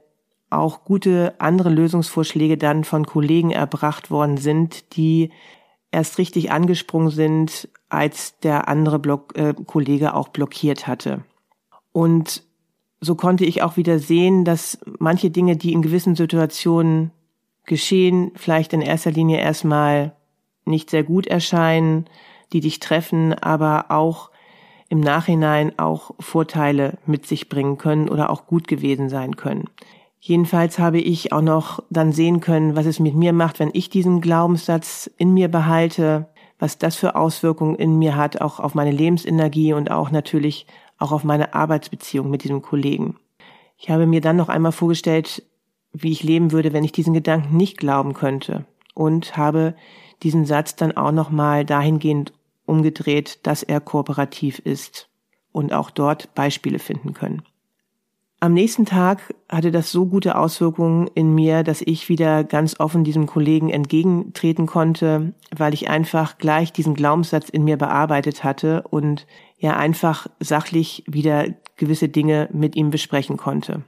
auch 0.51 0.85
gute 0.85 1.35
andere 1.39 1.71
Lösungsvorschläge 1.71 2.59
dann 2.59 2.85
von 2.85 3.07
Kollegen 3.07 3.51
erbracht 3.51 4.11
worden 4.11 4.37
sind, 4.37 4.97
die 4.97 5.31
erst 5.91 6.19
richtig 6.19 6.51
angesprungen 6.51 7.11
sind, 7.11 7.69
als 7.89 8.39
der 8.41 8.69
andere 8.69 8.99
Block, 8.99 9.37
äh, 9.37 9.55
Kollege 9.67 10.15
auch 10.15 10.29
blockiert 10.29 10.87
hatte. 10.87 11.25
Und 11.95 12.43
so 13.01 13.15
konnte 13.15 13.45
ich 13.45 13.63
auch 13.63 13.77
wieder 13.77 14.01
sehen, 14.01 14.45
dass 14.45 14.79
manche 14.99 15.31
Dinge, 15.31 15.57
die 15.57 15.73
in 15.73 15.81
gewissen 15.81 16.17
Situationen 16.17 17.13
geschehen, 17.67 18.33
vielleicht 18.35 18.73
in 18.73 18.83
erster 18.83 19.13
Linie 19.13 19.39
erstmal 19.39 20.13
nicht 20.65 20.91
sehr 20.91 21.05
gut 21.05 21.29
erscheinen, 21.29 22.07
die 22.53 22.61
dich 22.61 22.81
treffen, 22.81 23.33
aber 23.33 23.87
auch 23.91 24.31
im 24.89 24.99
Nachhinein 24.99 25.79
auch 25.79 26.11
Vorteile 26.19 26.99
mit 27.07 27.27
sich 27.27 27.49
bringen 27.49 27.79
können 27.79 28.09
oder 28.09 28.29
auch 28.29 28.47
gut 28.47 28.67
gewesen 28.67 29.09
sein 29.09 29.37
können. 29.37 29.67
Jedenfalls 30.19 30.81
habe 30.81 30.99
ich 30.99 31.33
auch 31.33 31.43
noch 31.43 31.81
dann 31.91 32.11
sehen 32.11 32.41
können, 32.41 32.75
was 32.75 32.87
es 32.87 32.99
mit 32.99 33.15
mir 33.15 33.33
macht, 33.33 33.61
wenn 33.61 33.71
ich 33.73 33.89
diesen 33.89 34.21
Glaubenssatz 34.21 35.09
in 35.17 35.33
mir 35.33 35.49
behalte, 35.49 36.27
was 36.59 36.77
das 36.79 36.97
für 36.97 37.15
Auswirkungen 37.15 37.77
in 37.77 37.99
mir 37.99 38.17
hat, 38.17 38.41
auch 38.41 38.59
auf 38.59 38.75
meine 38.75 38.91
Lebensenergie 38.91 39.75
und 39.75 39.93
auch 39.93 40.11
natürlich 40.11 40.67
auch 40.99 41.13
auf 41.13 41.25
meine 41.25 41.55
Arbeitsbeziehung 41.55 42.31
mit 42.31 42.45
diesem 42.45 42.63
Kollegen. 42.63 43.17
Ich 43.79 43.91
habe 43.91 44.07
mir 44.07 44.21
dann 44.21 44.37
noch 44.37 44.49
einmal 44.49 44.73
vorgestellt, 44.73 45.43
wie 45.93 46.13
ich 46.13 46.23
leben 46.23 46.53
würde, 46.53 46.73
wenn 46.73 46.85
ich 46.85 46.93
diesen 46.93 47.15
Gedanken 47.15 47.57
nicht 47.57 47.79
glauben 47.79 48.15
könnte 48.15 48.65
und 48.95 49.37
habe 49.37 49.75
diesen 50.23 50.45
Satz 50.45 50.77
dann 50.77 50.97
auch 50.97 51.13
noch 51.13 51.31
mal 51.31 51.65
dahingehend 51.65 52.33
umgedreht, 52.67 53.41
dass 53.47 53.63
er 53.63 53.81
kooperativ 53.81 54.59
ist 54.59 55.09
und 55.53 55.73
auch 55.73 55.91
dort 55.91 56.35
Beispiele 56.35 56.79
finden 56.79 57.15
können. 57.15 57.43
Am 58.45 58.53
nächsten 58.53 58.85
Tag 58.85 59.35
hatte 59.49 59.71
das 59.71 59.91
so 59.91 60.05
gute 60.05 60.37
Auswirkungen 60.37 61.09
in 61.15 61.35
mir, 61.35 61.63
dass 61.63 61.81
ich 61.81 62.11
wieder 62.11 62.45
ganz 62.45 62.79
offen 62.79 63.03
diesem 63.03 63.25
Kollegen 63.25 63.71
entgegentreten 63.71 64.67
konnte, 64.67 65.33
weil 65.57 65.73
ich 65.73 65.89
einfach 65.89 66.37
gleich 66.37 66.71
diesen 66.71 66.93
Glaubenssatz 66.93 67.49
in 67.49 67.65
mir 67.65 67.79
bearbeitet 67.79 68.45
hatte 68.45 68.85
und 68.91 69.27
ja 69.57 69.79
einfach 69.79 70.27
sachlich 70.41 71.05
wieder 71.07 71.47
gewisse 71.77 72.11
Dinge 72.11 72.51
mit 72.53 72.77
ihm 72.77 72.91
besprechen 72.91 73.39
konnte. 73.39 73.83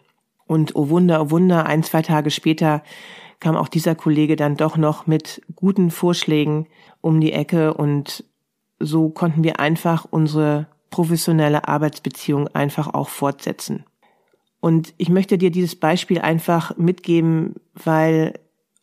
Und 0.47 0.75
oh 0.75 0.89
Wunder, 0.89 1.21
oh 1.21 1.31
Wunder, 1.31 1.67
ein, 1.67 1.83
zwei 1.83 2.01
Tage 2.01 2.31
später 2.31 2.83
kam 3.41 3.57
auch 3.57 3.69
dieser 3.69 3.95
Kollege 3.95 4.37
dann 4.37 4.57
doch 4.57 4.79
noch 4.79 5.07
mit 5.07 5.43
guten 5.55 5.91
Vorschlägen 5.91 6.67
um 7.03 7.21
die 7.21 7.33
Ecke 7.35 7.75
und 7.75 8.25
so 8.79 9.11
konnten 9.11 9.45
wir 9.45 9.61
einfach 9.61 10.07
unsere 10.09 10.67
professionelle 10.89 11.69
Arbeitsbeziehung 11.69 12.49
einfach 12.49 12.95
auch 12.95 13.11
fortsetzen. 13.11 13.85
Und 14.67 14.95
ich 14.97 15.11
möchte 15.11 15.39
dir 15.39 15.53
dieses 15.53 15.77
Beispiel 15.77 16.19
einfach 16.19 16.77
mitgeben, 16.77 17.55
weil 17.85 18.35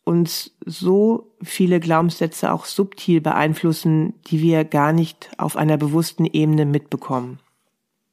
uns 0.02 0.56
so 0.64 1.30
viele 1.42 1.78
Glaubenssätze 1.78 2.54
auch 2.54 2.64
subtil 2.64 3.20
beeinflussen, 3.20 4.14
die 4.28 4.40
wir 4.40 4.64
gar 4.64 4.94
nicht 4.94 5.28
auf 5.36 5.58
einer 5.58 5.76
bewussten 5.76 6.24
Ebene 6.24 6.64
mitbekommen. 6.64 7.38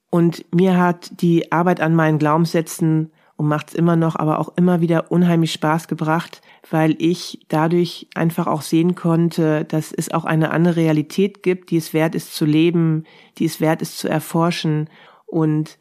Und 0.10 0.44
mir 0.54 0.78
hat 0.78 1.22
die 1.22 1.54
Arbeit 1.54 1.80
an 1.80 1.96
meinen 1.96 2.20
Glaubenssätzen 2.20 3.10
und 3.38 3.48
macht's 3.48 3.74
immer 3.74 3.96
noch, 3.96 4.18
aber 4.18 4.40
auch 4.40 4.52
immer 4.58 4.82
wieder 4.82 5.10
unheimlich 5.10 5.54
Spaß 5.54 5.88
gebracht, 5.88 6.42
weil 6.70 6.98
ich 7.00 7.40
dadurch 7.48 8.10
einfach 8.16 8.48
auch 8.48 8.64
sehen 8.64 8.96
konnte, 8.96 9.64
dass 9.64 9.94
es 9.94 10.12
auch 10.12 10.26
eine 10.26 10.52
andere 10.52 10.76
Realität 10.76 11.42
gibt, 11.42 11.72
die 11.72 11.78
es 11.78 11.94
wert 11.94 12.16
ist 12.16 12.36
zu 12.36 12.44
leben, 12.44 13.06
die 13.38 13.46
es 13.46 13.62
wert 13.62 13.82
ist 13.82 13.98
zu 13.98 14.10
erforschen 14.10 14.90
und 15.26 15.78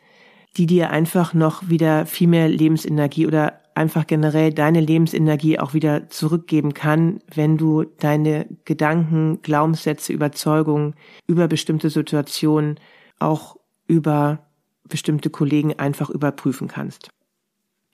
die 0.57 0.67
dir 0.67 0.91
einfach 0.91 1.35
noch 1.35 1.69
wieder 1.69 2.07
viel 2.07 2.29
mehr 2.29 2.49
Lebensenergie 2.49 3.27
oder 3.27 3.61
einfach 3.75 4.07
generell 4.07 4.53
deine 4.53 4.81
Lebensenergie 4.81 5.59
auch 5.59 5.75
wieder 5.75 6.11
zurückgeben 6.11 6.75
kann, 6.75 7.21
wenn 7.33 7.57
du 7.57 7.85
deine 7.85 8.47
Gedanken, 8.65 9.41
Glaubenssätze, 9.43 10.13
Überzeugungen 10.13 10.95
über 11.27 11.49
bestimmte 11.49 11.89
Situationen 11.89 12.79
auch 13.19 13.57
über 13.87 14.47
bestimmte 14.85 15.31
Kollegen 15.31 15.79
einfach 15.79 16.11
überprüfen 16.11 16.69
kannst. 16.69 17.11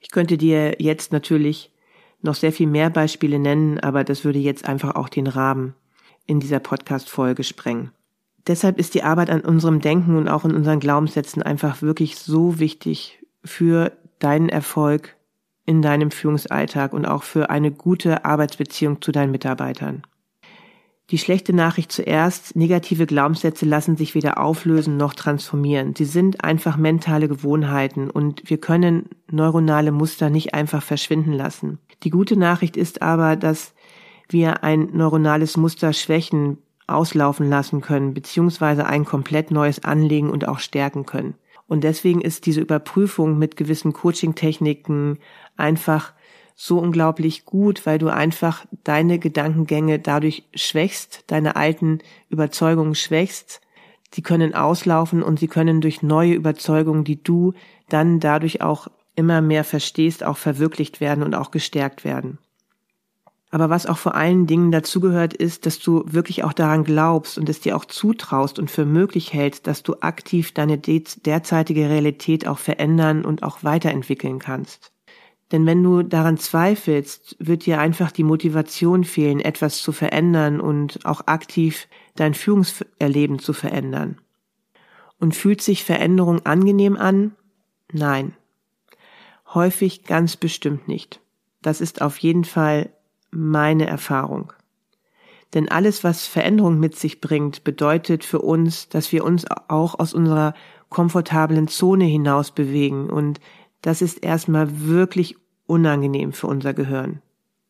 Ich 0.01 0.11
könnte 0.11 0.39
dir 0.39 0.77
jetzt 0.81 1.13
natürlich 1.13 1.71
noch 2.23 2.35
sehr 2.35 2.53
viel 2.53 2.67
mehr 2.67 2.91
Beispiele 2.91 3.39
nennen, 3.39 3.79
aber 3.81 4.03
das 4.03 4.25
würde 4.25 4.39
jetzt 4.39 4.67
einfach 4.67 4.95
auch 4.95 5.09
den 5.09 5.27
Rahmen 5.27 5.75
in 6.27 6.41
dieser 6.41 6.59
Podcast-Folge 6.59 7.45
sprengen. 7.45 7.93
Deshalb 8.47 8.79
ist 8.79 8.95
die 8.95 9.03
Arbeit 9.03 9.31
an 9.31 9.41
unserem 9.41 9.81
Denken 9.81 10.17
und 10.17 10.29
auch 10.29 10.45
in 10.45 10.55
unseren 10.55 10.81
Glaubenssätzen 10.81 11.43
einfach 11.43 11.83
wirklich 11.83 12.17
so 12.17 12.59
wichtig 12.59 13.19
für 13.45 13.93
deinen 14.19 14.49
Erfolg 14.49 15.17
in 15.65 15.83
deinem 15.83 16.13
Führungsalltag 16.13 16.93
und 16.93 17.07
auch 17.07 17.25
für 17.25 17.51
eine 17.51 17.73
gute 17.73 18.25
Arbeitsbeziehung 18.25 19.03
zu 19.03 19.11
deinen 19.11 19.33
Mitarbeitern. 19.33 20.03
Die 21.11 21.19
schlechte 21.19 21.53
Nachricht 21.53 21.93
zuerst, 21.93 22.57
negative 22.57 23.07
Glaubenssätze 23.07 23.65
lassen 23.65 23.97
sich 23.97 24.17
weder 24.17 24.41
auflösen 24.41 24.97
noch 24.97 25.15
transformieren. 25.15 25.95
Sie 25.95 26.05
sind 26.05 26.43
einfach 26.43 26.77
mentale 26.77 27.29
Gewohnheiten 27.29 28.11
und 28.11 28.43
wir 28.51 28.59
können 28.59 29.09
neuronale 29.31 29.93
Muster 29.93 30.31
nicht 30.31 30.55
einfach 30.55 30.83
verschwinden 30.83 31.33
lassen. 31.33 31.79
Die 32.03 32.11
gute 32.11 32.37
Nachricht 32.37 32.77
ist 32.77 33.03
aber, 33.03 33.37
dass 33.37 33.73
wir 34.29 34.65
ein 34.65 34.91
neuronales 34.93 35.57
Muster 35.57 35.93
schwächen, 35.93 36.59
auslaufen 36.87 37.49
lassen 37.49 37.81
können, 37.81 38.15
beziehungsweise 38.15 38.87
ein 38.87 39.05
komplett 39.05 39.51
neues 39.51 39.85
anlegen 39.85 40.31
und 40.31 40.47
auch 40.49 40.59
stärken 40.59 41.07
können. 41.07 41.35
Und 41.67 41.83
deswegen 41.83 42.21
ist 42.21 42.47
diese 42.47 42.61
Überprüfung 42.61 43.39
mit 43.39 43.57
gewissen 43.57 43.93
Coaching-Techniken 43.93 45.19
einfach 45.57 46.13
so 46.55 46.79
unglaublich 46.79 47.45
gut, 47.45 47.85
weil 47.85 47.99
du 47.99 48.09
einfach 48.09 48.65
deine 48.85 49.19
Gedankengänge 49.19 49.99
dadurch 49.99 50.45
schwächst, 50.55 51.25
deine 51.27 51.57
alten 51.57 51.99
Überzeugungen 52.31 52.95
schwächst. 52.95 53.61
Sie 54.13 54.23
können 54.23 54.55
auslaufen 54.55 55.23
und 55.23 55.39
sie 55.39 55.49
können 55.49 55.81
durch 55.81 56.03
neue 56.03 56.35
Überzeugungen, 56.35 57.05
die 57.05 57.23
du 57.23 57.53
dann 57.89 58.21
dadurch 58.21 58.63
auch 58.63 58.89
immer 59.17 59.43
mehr 59.43 59.65
verstehst, 59.65 60.25
auch 60.25 60.37
verwirklicht 60.39 61.01
werden 61.01 61.23
und 61.25 61.35
auch 61.35 61.51
gestärkt 61.51 62.05
werden. 62.05 62.39
Aber 63.57 63.71
was 63.71 63.87
auch 63.87 63.97
vor 63.97 64.15
allen 64.15 64.47
Dingen 64.47 64.71
dazugehört, 64.71 65.33
ist, 65.33 65.65
dass 65.65 65.79
du 65.79 66.05
wirklich 66.07 66.45
auch 66.45 66.53
daran 66.53 66.85
glaubst 66.85 67.39
und 67.39 67.49
es 67.49 67.59
dir 67.59 67.75
auch 67.75 67.87
zutraust 67.87 68.59
und 68.59 68.71
für 68.71 68.85
möglich 68.85 69.33
hältst, 69.33 69.67
dass 69.67 69.83
du 69.83 69.95
aktiv 70.01 70.53
deine 70.53 70.77
derzeitige 70.77 71.89
Realität 71.89 72.47
auch 72.47 72.59
verändern 72.59 73.25
und 73.25 73.43
auch 73.43 73.65
weiterentwickeln 73.65 74.41
kannst. 74.41 74.93
Denn 75.53 75.65
wenn 75.65 75.83
du 75.83 76.03
daran 76.03 76.37
zweifelst, 76.37 77.37
wird 77.39 77.65
dir 77.65 77.81
einfach 77.81 78.13
die 78.13 78.25
Motivation 78.25 79.05
fehlen, 79.05 79.41
etwas 79.41 79.79
zu 79.79 79.93
verändern 79.93 80.61
und 80.61 81.07
auch 81.07 81.27
aktiv 81.27 81.89
dein 82.15 82.35
Führungserleben 82.35 83.39
zu 83.39 83.55
verändern. 83.55 84.19
Und 85.19 85.35
fühlt 85.35 85.63
sich 85.63 85.83
Veränderung 85.83 86.45
angenehm 86.45 86.95
an? 86.99 87.35
Nein. 87.91 88.35
Häufig 89.55 90.05
ganz 90.05 90.37
bestimmt 90.37 90.89
nicht. 90.89 91.23
Das 91.63 91.81
ist 91.81 92.03
auf 92.03 92.19
jeden 92.19 92.45
Fall 92.45 92.91
meine 93.31 93.87
Erfahrung. 93.87 94.53
Denn 95.55 95.71
alles, 95.71 96.05
was 96.05 96.27
Veränderung 96.27 96.79
mit 96.81 96.97
sich 96.97 97.21
bringt, 97.21 97.65
bedeutet 97.65 98.25
für 98.25 98.41
uns, 98.41 98.89
dass 98.89 99.13
wir 99.13 99.25
uns 99.25 99.45
auch 99.69 99.99
aus 99.99 100.13
unserer 100.13 100.55
komfortablen 100.89 101.69
Zone 101.69 102.05
hinaus 102.05 102.51
bewegen. 102.51 103.11
Und 103.11 103.41
das 103.83 104.03
ist 104.03 104.25
erstmal 104.25 104.87
wirklich 104.87 105.37
unangenehm 105.67 106.33
für 106.33 106.47
unser 106.47 106.75
Gehirn. 106.75 107.23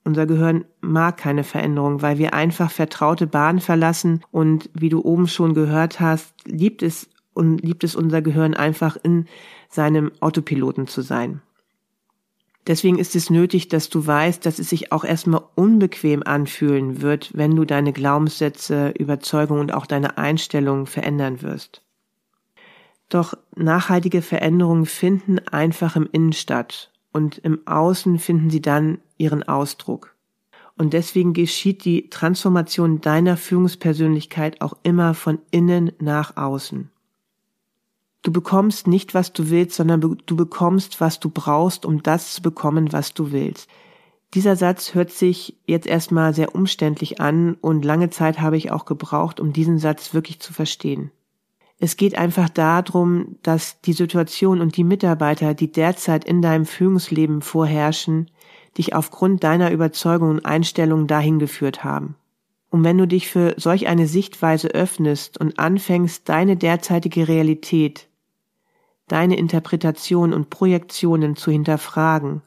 Unser 0.04 0.26
Gehirn 0.26 0.64
mag 0.80 1.16
keine 1.16 1.42
Veränderung, 1.42 2.00
weil 2.00 2.18
wir 2.18 2.32
einfach 2.32 2.70
vertraute 2.70 3.26
Bahnen 3.26 3.60
verlassen 3.60 4.22
und 4.30 4.70
wie 4.72 4.88
du 4.88 5.02
oben 5.02 5.26
schon 5.26 5.52
gehört 5.52 5.98
hast, 5.98 6.32
liebt 6.46 6.82
es 6.82 7.08
und 7.34 7.60
liebt 7.62 7.82
es 7.84 7.96
unser 7.96 8.22
Gehirn 8.22 8.54
einfach 8.54 8.96
in 9.02 9.26
seinem 9.68 10.12
Autopiloten 10.20 10.86
zu 10.86 11.02
sein. 11.02 11.42
Deswegen 12.66 12.98
ist 12.98 13.14
es 13.14 13.30
nötig, 13.30 13.68
dass 13.68 13.88
du 13.90 14.04
weißt, 14.04 14.44
dass 14.44 14.58
es 14.58 14.70
sich 14.70 14.90
auch 14.90 15.04
erstmal 15.04 15.42
unbequem 15.54 16.22
anfühlen 16.24 17.00
wird, 17.00 17.30
wenn 17.34 17.54
du 17.54 17.64
deine 17.64 17.92
Glaubenssätze, 17.92 18.88
Überzeugungen 18.98 19.60
und 19.60 19.74
auch 19.74 19.86
deine 19.86 20.18
Einstellungen 20.18 20.86
verändern 20.86 21.42
wirst. 21.42 21.82
Doch 23.08 23.34
nachhaltige 23.54 24.20
Veränderungen 24.20 24.86
finden 24.86 25.38
einfach 25.38 25.94
im 25.94 26.08
Innen 26.10 26.32
statt 26.32 26.90
und 27.12 27.38
im 27.38 27.64
Außen 27.66 28.18
finden 28.18 28.50
sie 28.50 28.60
dann 28.60 28.98
ihren 29.16 29.44
Ausdruck. 29.44 30.16
Und 30.76 30.92
deswegen 30.92 31.32
geschieht 31.32 31.84
die 31.84 32.10
Transformation 32.10 33.00
deiner 33.00 33.36
Führungspersönlichkeit 33.36 34.60
auch 34.60 34.76
immer 34.82 35.14
von 35.14 35.38
innen 35.50 35.92
nach 36.00 36.36
außen. 36.36 36.90
Du 38.26 38.32
bekommst 38.32 38.88
nicht, 38.88 39.14
was 39.14 39.32
du 39.32 39.50
willst, 39.50 39.76
sondern 39.76 40.00
du 40.00 40.36
bekommst, 40.36 41.00
was 41.00 41.20
du 41.20 41.30
brauchst, 41.30 41.86
um 41.86 42.02
das 42.02 42.34
zu 42.34 42.42
bekommen, 42.42 42.92
was 42.92 43.14
du 43.14 43.30
willst. 43.30 43.70
Dieser 44.34 44.56
Satz 44.56 44.94
hört 44.94 45.12
sich 45.12 45.56
jetzt 45.64 45.86
erstmal 45.86 46.34
sehr 46.34 46.52
umständlich 46.52 47.20
an 47.20 47.54
und 47.54 47.84
lange 47.84 48.10
Zeit 48.10 48.40
habe 48.40 48.56
ich 48.56 48.72
auch 48.72 48.84
gebraucht, 48.84 49.38
um 49.38 49.52
diesen 49.52 49.78
Satz 49.78 50.12
wirklich 50.12 50.40
zu 50.40 50.52
verstehen. 50.52 51.12
Es 51.78 51.96
geht 51.96 52.18
einfach 52.18 52.48
darum, 52.48 53.36
dass 53.44 53.80
die 53.82 53.92
Situation 53.92 54.60
und 54.60 54.76
die 54.76 54.82
Mitarbeiter, 54.82 55.54
die 55.54 55.70
derzeit 55.70 56.24
in 56.24 56.42
deinem 56.42 56.66
Führungsleben 56.66 57.42
vorherrschen, 57.42 58.28
dich 58.76 58.92
aufgrund 58.92 59.44
deiner 59.44 59.70
Überzeugung 59.70 60.30
und 60.30 60.44
Einstellung 60.44 61.06
dahin 61.06 61.38
geführt 61.38 61.84
haben. 61.84 62.16
Und 62.70 62.82
wenn 62.82 62.98
du 62.98 63.06
dich 63.06 63.28
für 63.28 63.54
solch 63.56 63.86
eine 63.86 64.08
Sichtweise 64.08 64.66
öffnest 64.66 65.38
und 65.38 65.60
anfängst, 65.60 66.28
deine 66.28 66.56
derzeitige 66.56 67.28
Realität, 67.28 68.08
deine 69.08 69.36
Interpretation 69.36 70.32
und 70.32 70.50
Projektionen 70.50 71.36
zu 71.36 71.50
hinterfragen 71.50 72.42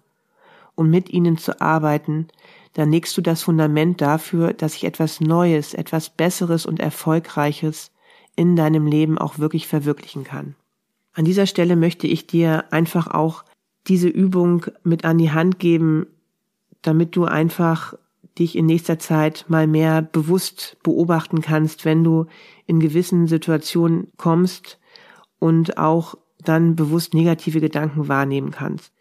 und 0.75 0.89
mit 0.89 1.09
ihnen 1.09 1.37
zu 1.37 1.61
arbeiten, 1.61 2.27
dann 2.73 2.91
legst 2.91 3.17
du 3.17 3.21
das 3.21 3.43
Fundament 3.43 4.01
dafür, 4.01 4.53
dass 4.53 4.73
sich 4.73 4.83
etwas 4.83 5.21
Neues, 5.21 5.73
etwas 5.73 6.09
Besseres 6.09 6.65
und 6.65 6.79
Erfolgreiches 6.79 7.91
in 8.35 8.55
deinem 8.55 8.87
Leben 8.87 9.17
auch 9.17 9.39
wirklich 9.39 9.67
verwirklichen 9.67 10.23
kann. 10.23 10.55
An 11.13 11.25
dieser 11.25 11.45
Stelle 11.45 11.75
möchte 11.75 12.07
ich 12.07 12.27
dir 12.27 12.71
einfach 12.71 13.07
auch 13.07 13.43
diese 13.87 14.07
Übung 14.07 14.65
mit 14.83 15.03
an 15.03 15.17
die 15.17 15.31
Hand 15.31 15.59
geben, 15.59 16.07
damit 16.81 17.15
du 17.15 17.25
einfach 17.25 17.95
dich 18.37 18.55
in 18.55 18.65
nächster 18.65 18.99
Zeit 18.99 19.45
mal 19.49 19.67
mehr 19.67 20.01
bewusst 20.01 20.77
beobachten 20.83 21.41
kannst, 21.41 21.83
wenn 21.83 22.03
du 22.03 22.27
in 22.67 22.79
gewissen 22.79 23.27
Situationen 23.27 24.07
kommst 24.17 24.79
und 25.39 25.77
auch 25.77 26.15
dann 26.43 26.75
bewusst 26.75 27.13
negative 27.13 27.61
Gedanken 27.61 28.07
wahrnehmen 28.07 28.51
kannst. 28.51 28.91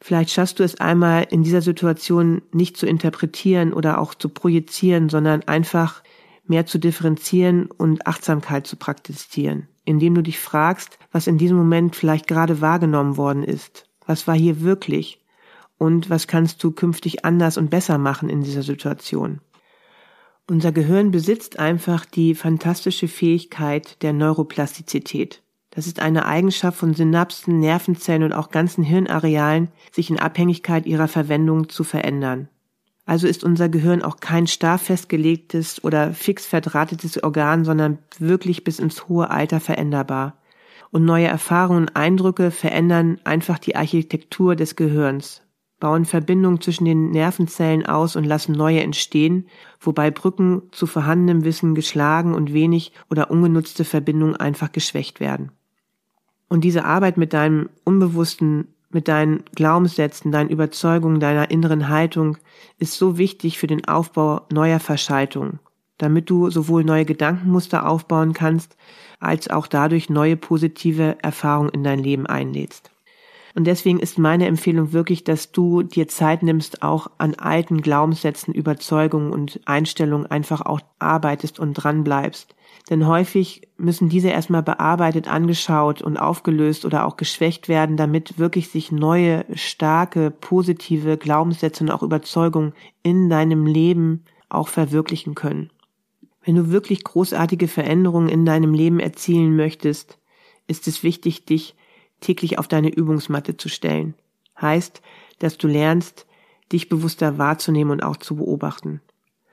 Vielleicht 0.00 0.30
schaffst 0.30 0.58
du 0.58 0.64
es 0.64 0.80
einmal 0.80 1.26
in 1.30 1.44
dieser 1.44 1.62
Situation 1.62 2.42
nicht 2.52 2.76
zu 2.76 2.86
interpretieren 2.86 3.72
oder 3.72 4.00
auch 4.00 4.14
zu 4.14 4.28
projizieren, 4.28 5.08
sondern 5.08 5.42
einfach 5.44 6.02
mehr 6.44 6.66
zu 6.66 6.78
differenzieren 6.78 7.66
und 7.66 8.06
Achtsamkeit 8.06 8.66
zu 8.66 8.76
praktizieren, 8.76 9.68
indem 9.84 10.14
du 10.16 10.22
dich 10.22 10.40
fragst, 10.40 10.98
was 11.12 11.28
in 11.28 11.38
diesem 11.38 11.56
Moment 11.56 11.94
vielleicht 11.94 12.26
gerade 12.26 12.60
wahrgenommen 12.60 13.16
worden 13.16 13.44
ist. 13.44 13.86
Was 14.04 14.26
war 14.26 14.34
hier 14.34 14.62
wirklich? 14.62 15.20
Und 15.78 16.10
was 16.10 16.26
kannst 16.26 16.62
du 16.64 16.72
künftig 16.72 17.24
anders 17.24 17.56
und 17.56 17.70
besser 17.70 17.98
machen 17.98 18.28
in 18.28 18.42
dieser 18.42 18.62
Situation? 18.62 19.40
Unser 20.48 20.72
Gehirn 20.72 21.12
besitzt 21.12 21.58
einfach 21.58 22.04
die 22.04 22.34
fantastische 22.34 23.06
Fähigkeit 23.06 24.02
der 24.02 24.12
Neuroplastizität. 24.12 25.42
Das 25.74 25.86
ist 25.86 26.00
eine 26.00 26.26
Eigenschaft 26.26 26.76
von 26.76 26.92
Synapsen, 26.92 27.58
Nervenzellen 27.58 28.24
und 28.24 28.34
auch 28.34 28.50
ganzen 28.50 28.84
Hirnarealen, 28.84 29.68
sich 29.90 30.10
in 30.10 30.18
Abhängigkeit 30.18 30.84
ihrer 30.84 31.08
Verwendung 31.08 31.70
zu 31.70 31.82
verändern. 31.82 32.48
Also 33.06 33.26
ist 33.26 33.42
unser 33.42 33.70
Gehirn 33.70 34.02
auch 34.02 34.18
kein 34.18 34.46
starr 34.46 34.78
festgelegtes 34.78 35.82
oder 35.82 36.12
fix 36.12 36.44
verdrahtetes 36.44 37.22
Organ, 37.22 37.64
sondern 37.64 37.98
wirklich 38.18 38.64
bis 38.64 38.78
ins 38.78 39.08
hohe 39.08 39.30
Alter 39.30 39.60
veränderbar. 39.60 40.36
Und 40.90 41.06
neue 41.06 41.26
Erfahrungen 41.26 41.84
und 41.84 41.96
Eindrücke 41.96 42.50
verändern 42.50 43.18
einfach 43.24 43.58
die 43.58 43.74
Architektur 43.74 44.56
des 44.56 44.76
Gehirns, 44.76 45.40
bauen 45.80 46.04
Verbindungen 46.04 46.60
zwischen 46.60 46.84
den 46.84 47.10
Nervenzellen 47.10 47.86
aus 47.86 48.14
und 48.14 48.24
lassen 48.24 48.52
neue 48.52 48.82
entstehen, 48.82 49.48
wobei 49.80 50.10
Brücken 50.10 50.64
zu 50.70 50.86
vorhandenem 50.86 51.44
Wissen 51.44 51.74
geschlagen 51.74 52.34
und 52.34 52.52
wenig 52.52 52.92
oder 53.10 53.30
ungenutzte 53.30 53.84
Verbindungen 53.84 54.36
einfach 54.36 54.70
geschwächt 54.70 55.18
werden. 55.18 55.50
Und 56.52 56.64
diese 56.64 56.84
Arbeit 56.84 57.16
mit 57.16 57.32
deinem 57.32 57.70
Unbewussten, 57.82 58.68
mit 58.90 59.08
deinen 59.08 59.42
Glaubenssätzen, 59.54 60.32
deinen 60.32 60.50
Überzeugungen, 60.50 61.18
deiner 61.18 61.50
inneren 61.50 61.88
Haltung 61.88 62.36
ist 62.78 62.92
so 62.92 63.16
wichtig 63.16 63.58
für 63.58 63.66
den 63.66 63.86
Aufbau 63.86 64.42
neuer 64.52 64.78
Verschaltungen, 64.78 65.60
damit 65.96 66.28
du 66.28 66.50
sowohl 66.50 66.84
neue 66.84 67.06
Gedankenmuster 67.06 67.88
aufbauen 67.88 68.34
kannst, 68.34 68.76
als 69.18 69.48
auch 69.48 69.66
dadurch 69.66 70.10
neue 70.10 70.36
positive 70.36 71.16
Erfahrungen 71.22 71.70
in 71.70 71.84
dein 71.84 72.00
Leben 72.00 72.26
einlädst. 72.26 72.90
Und 73.54 73.64
deswegen 73.64 73.98
ist 73.98 74.18
meine 74.18 74.46
Empfehlung 74.46 74.92
wirklich, 74.92 75.24
dass 75.24 75.52
du 75.52 75.82
dir 75.82 76.08
Zeit 76.08 76.42
nimmst, 76.42 76.82
auch 76.82 77.08
an 77.18 77.34
alten 77.34 77.82
Glaubenssätzen, 77.82 78.54
Überzeugungen 78.54 79.32
und 79.32 79.60
Einstellungen 79.66 80.26
einfach 80.26 80.62
auch 80.62 80.80
arbeitest 80.98 81.60
und 81.60 81.74
dran 81.74 82.02
bleibst. 82.02 82.54
Denn 82.88 83.06
häufig 83.06 83.68
müssen 83.76 84.08
diese 84.08 84.30
erstmal 84.30 84.62
bearbeitet, 84.62 85.28
angeschaut 85.28 86.02
und 86.02 86.16
aufgelöst 86.16 86.84
oder 86.84 87.06
auch 87.06 87.16
geschwächt 87.16 87.68
werden, 87.68 87.96
damit 87.96 88.38
wirklich 88.38 88.70
sich 88.70 88.90
neue, 88.90 89.44
starke, 89.54 90.30
positive 90.30 91.16
Glaubenssätze 91.16 91.84
und 91.84 91.90
auch 91.90 92.02
Überzeugungen 92.02 92.72
in 93.02 93.28
deinem 93.28 93.66
Leben 93.66 94.24
auch 94.48 94.68
verwirklichen 94.68 95.34
können. 95.34 95.70
Wenn 96.44 96.56
du 96.56 96.70
wirklich 96.70 97.04
großartige 97.04 97.68
Veränderungen 97.68 98.28
in 98.28 98.44
deinem 98.44 98.74
Leben 98.74 98.98
erzielen 98.98 99.54
möchtest, 99.54 100.18
ist 100.66 100.88
es 100.88 101.02
wichtig, 101.02 101.44
dich 101.44 101.76
täglich 102.22 102.58
auf 102.58 102.68
deine 102.68 102.88
Übungsmatte 102.88 103.56
zu 103.56 103.68
stellen. 103.68 104.14
Heißt, 104.60 105.02
dass 105.38 105.58
du 105.58 105.68
lernst, 105.68 106.26
dich 106.72 106.88
bewusster 106.88 107.36
wahrzunehmen 107.36 107.92
und 107.92 108.02
auch 108.02 108.16
zu 108.16 108.36
beobachten. 108.36 109.00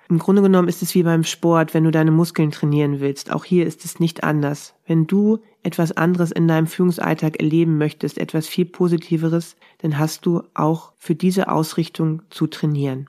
Im 0.09 0.17
Grunde 0.17 0.41
genommen 0.41 0.67
ist 0.67 0.81
es 0.81 0.95
wie 0.95 1.03
beim 1.03 1.23
Sport, 1.23 1.75
wenn 1.75 1.83
du 1.83 1.91
deine 1.91 2.09
Muskeln 2.09 2.49
trainieren 2.49 2.99
willst. 2.99 3.31
Auch 3.31 3.45
hier 3.45 3.67
ist 3.67 3.85
es 3.85 3.99
nicht 3.99 4.23
anders. 4.23 4.73
Wenn 4.87 5.05
du 5.05 5.39
etwas 5.61 5.91
anderes 5.91 6.31
in 6.31 6.47
deinem 6.47 6.65
Führungsalltag 6.65 7.39
erleben 7.39 7.77
möchtest, 7.77 8.17
etwas 8.17 8.47
viel 8.47 8.65
Positiveres, 8.65 9.55
dann 9.79 9.99
hast 9.99 10.25
du 10.25 10.41
auch 10.55 10.93
für 10.97 11.13
diese 11.13 11.51
Ausrichtung 11.51 12.23
zu 12.31 12.47
trainieren. 12.47 13.07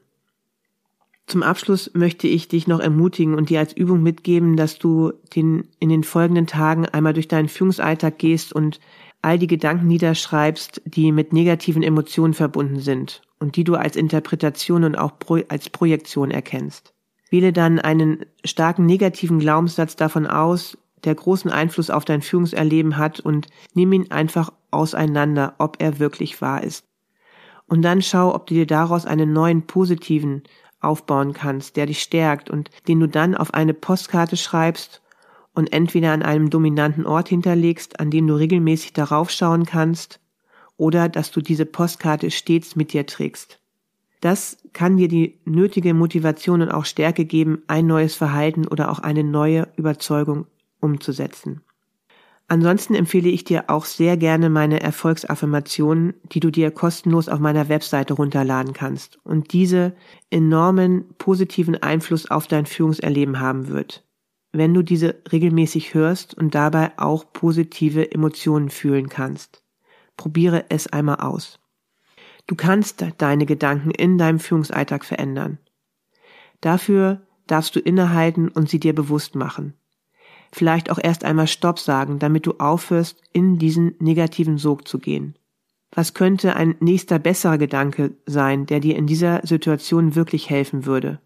Zum 1.27 1.43
Abschluss 1.43 1.93
möchte 1.95 2.27
ich 2.27 2.49
dich 2.49 2.67
noch 2.67 2.81
ermutigen 2.81 3.35
und 3.35 3.51
dir 3.51 3.61
als 3.61 3.73
Übung 3.73 4.03
mitgeben, 4.03 4.57
dass 4.57 4.79
du 4.79 5.13
den, 5.35 5.69
in 5.79 5.89
den 5.89 6.03
folgenden 6.03 6.49
Tagen 6.49 6.87
einmal 6.87 7.15
durch 7.15 7.29
deinen 7.29 7.49
Führungsalltag 7.49 8.19
gehst 8.19 8.53
und 8.53 8.81
all 9.23 9.39
die 9.39 9.47
Gedanken 9.47 9.87
niederschreibst, 9.87 10.83
die 10.85 11.13
mit 11.13 11.33
negativen 11.33 11.83
Emotionen 11.83 12.35
verbunden 12.35 12.81
sind 12.81 13.23
und 13.39 13.57
die 13.57 13.65
du 13.65 13.75
als 13.75 13.97
Interpretation 13.97 14.85
und 14.85 14.97
auch 14.97 15.13
als 15.49 15.71
Projektion 15.71 16.31
erkennst. 16.31 16.95
Wähle 17.31 17.53
dann 17.53 17.79
einen 17.79 18.25
starken 18.45 18.87
negativen 18.87 19.39
Glaubenssatz 19.39 19.97
davon 19.97 20.27
aus, 20.27 20.77
der 21.05 21.15
großen 21.15 21.51
Einfluss 21.51 21.91
auf 21.91 22.05
dein 22.05 22.23
Führungserleben 22.23 22.97
hat 22.97 23.21
und 23.21 23.47
nimm 23.75 23.93
ihn 23.93 24.11
einfach 24.11 24.53
auseinander, 24.71 25.55
ob 25.59 25.77
er 25.81 25.99
wirklich 25.99 26.41
wahr 26.43 26.63
ist. 26.63 26.85
Und 27.67 27.83
dann 27.83 28.03
schau, 28.03 28.35
ob 28.35 28.47
du 28.47 28.55
dir 28.55 28.67
daraus 28.67 29.07
einen 29.07 29.33
neuen 29.33 29.63
positiven 29.67 30.43
aufbauen 30.81 31.33
kannst, 31.33 31.77
der 31.77 31.87
dich 31.87 32.03
stärkt 32.03 32.51
und 32.51 32.71
den 32.89 33.01
du 33.01 33.07
dann 33.07 33.35
auf 33.35 33.55
eine 33.55 33.75
Postkarte 33.75 34.37
schreibst 34.37 35.03
und 35.55 35.73
entweder 35.73 36.13
an 36.13 36.23
einem 36.23 36.51
dominanten 36.51 37.07
Ort 37.07 37.29
hinterlegst, 37.29 38.01
an 38.01 38.11
dem 38.11 38.27
du 38.27 38.35
regelmäßig 38.35 38.93
darauf 38.93 39.31
schauen 39.31 39.67
kannst, 39.67 40.21
oder 40.77 41.09
dass 41.09 41.31
du 41.31 41.41
diese 41.41 41.67
Postkarte 41.67 42.31
stets 42.31 42.75
mit 42.77 42.93
dir 42.93 43.07
trägst. 43.07 43.61
Das 44.21 44.59
kann 44.73 44.97
dir 44.97 45.09
die 45.09 45.41
nötige 45.45 45.95
Motivation 45.95 46.63
und 46.63 46.71
auch 46.71 46.85
Stärke 46.85 47.25
geben, 47.25 47.63
ein 47.67 47.87
neues 47.87 48.15
Verhalten 48.15 48.67
oder 48.67 48.91
auch 48.91 48.99
eine 48.99 49.25
neue 49.25 49.69
Überzeugung 49.77 50.47
umzusetzen. 50.81 51.63
Ansonsten 52.51 52.97
empfehle 52.97 53.29
ich 53.29 53.45
dir 53.45 53.71
auch 53.71 53.85
sehr 53.85 54.17
gerne 54.17 54.51
meine 54.51 54.81
Erfolgsaffirmationen, 54.81 56.15
die 56.33 56.41
du 56.41 56.51
dir 56.51 56.73
kostenlos 56.73 57.29
auf 57.29 57.39
meiner 57.39 57.69
Webseite 57.69 58.15
runterladen 58.15 58.73
kannst 58.73 59.19
und 59.23 59.53
diese 59.53 59.95
enormen 60.31 61.05
positiven 61.17 61.81
Einfluss 61.81 62.29
auf 62.29 62.49
dein 62.49 62.67
Führungserleben 62.67 63.39
haben 63.39 63.69
wird, 63.69 64.05
wenn 64.53 64.75
du 64.75 64.83
diese 64.83 65.17
regelmäßig 65.31 65.95
hörst 65.95 66.35
und 66.35 66.55
dabei 66.55 66.93
auch 66.99 67.33
positive 67.33 68.11
Emotionen 68.11 68.71
fühlen 68.71 69.09
kannst. 69.09 69.63
Probiere 70.17 70.67
es 70.69 70.87
einmal 70.87 71.17
aus. 71.17 71.61
Du 72.47 72.57
kannst 72.57 73.05
deine 73.19 73.47
Gedanken 73.47 73.91
in 73.91 74.19
deinem 74.19 74.41
Führungsalltag 74.41 75.05
verändern. 75.05 75.59
Dafür 76.61 77.23
darfst 77.47 77.77
du 77.77 77.81
innehalten 77.81 78.49
und 78.49 78.69
sie 78.69 78.81
dir 78.81 78.95
bewusst 78.95 79.35
machen. 79.35 79.75
Vielleicht 80.53 80.91
auch 80.91 80.99
erst 81.01 81.25
einmal 81.25 81.47
Stopp 81.47 81.79
sagen, 81.79 82.19
damit 82.19 82.47
du 82.47 82.55
aufhörst, 82.59 83.23
in 83.33 83.59
diesen 83.59 83.95
negativen 84.01 84.59
Sog 84.59 84.89
zu 84.89 84.99
gehen. 84.99 85.37
Was 85.93 86.15
könnte 86.15 86.57
ein 86.57 86.77
nächster 86.81 87.19
besserer 87.19 87.59
Gedanke 87.59 88.17
sein, 88.27 88.67
der 88.67 88.81
dir 88.81 88.97
in 88.97 89.07
dieser 89.07 89.47
Situation 89.47 90.15
wirklich 90.15 90.51
helfen 90.51 90.87
würde? 90.87 91.21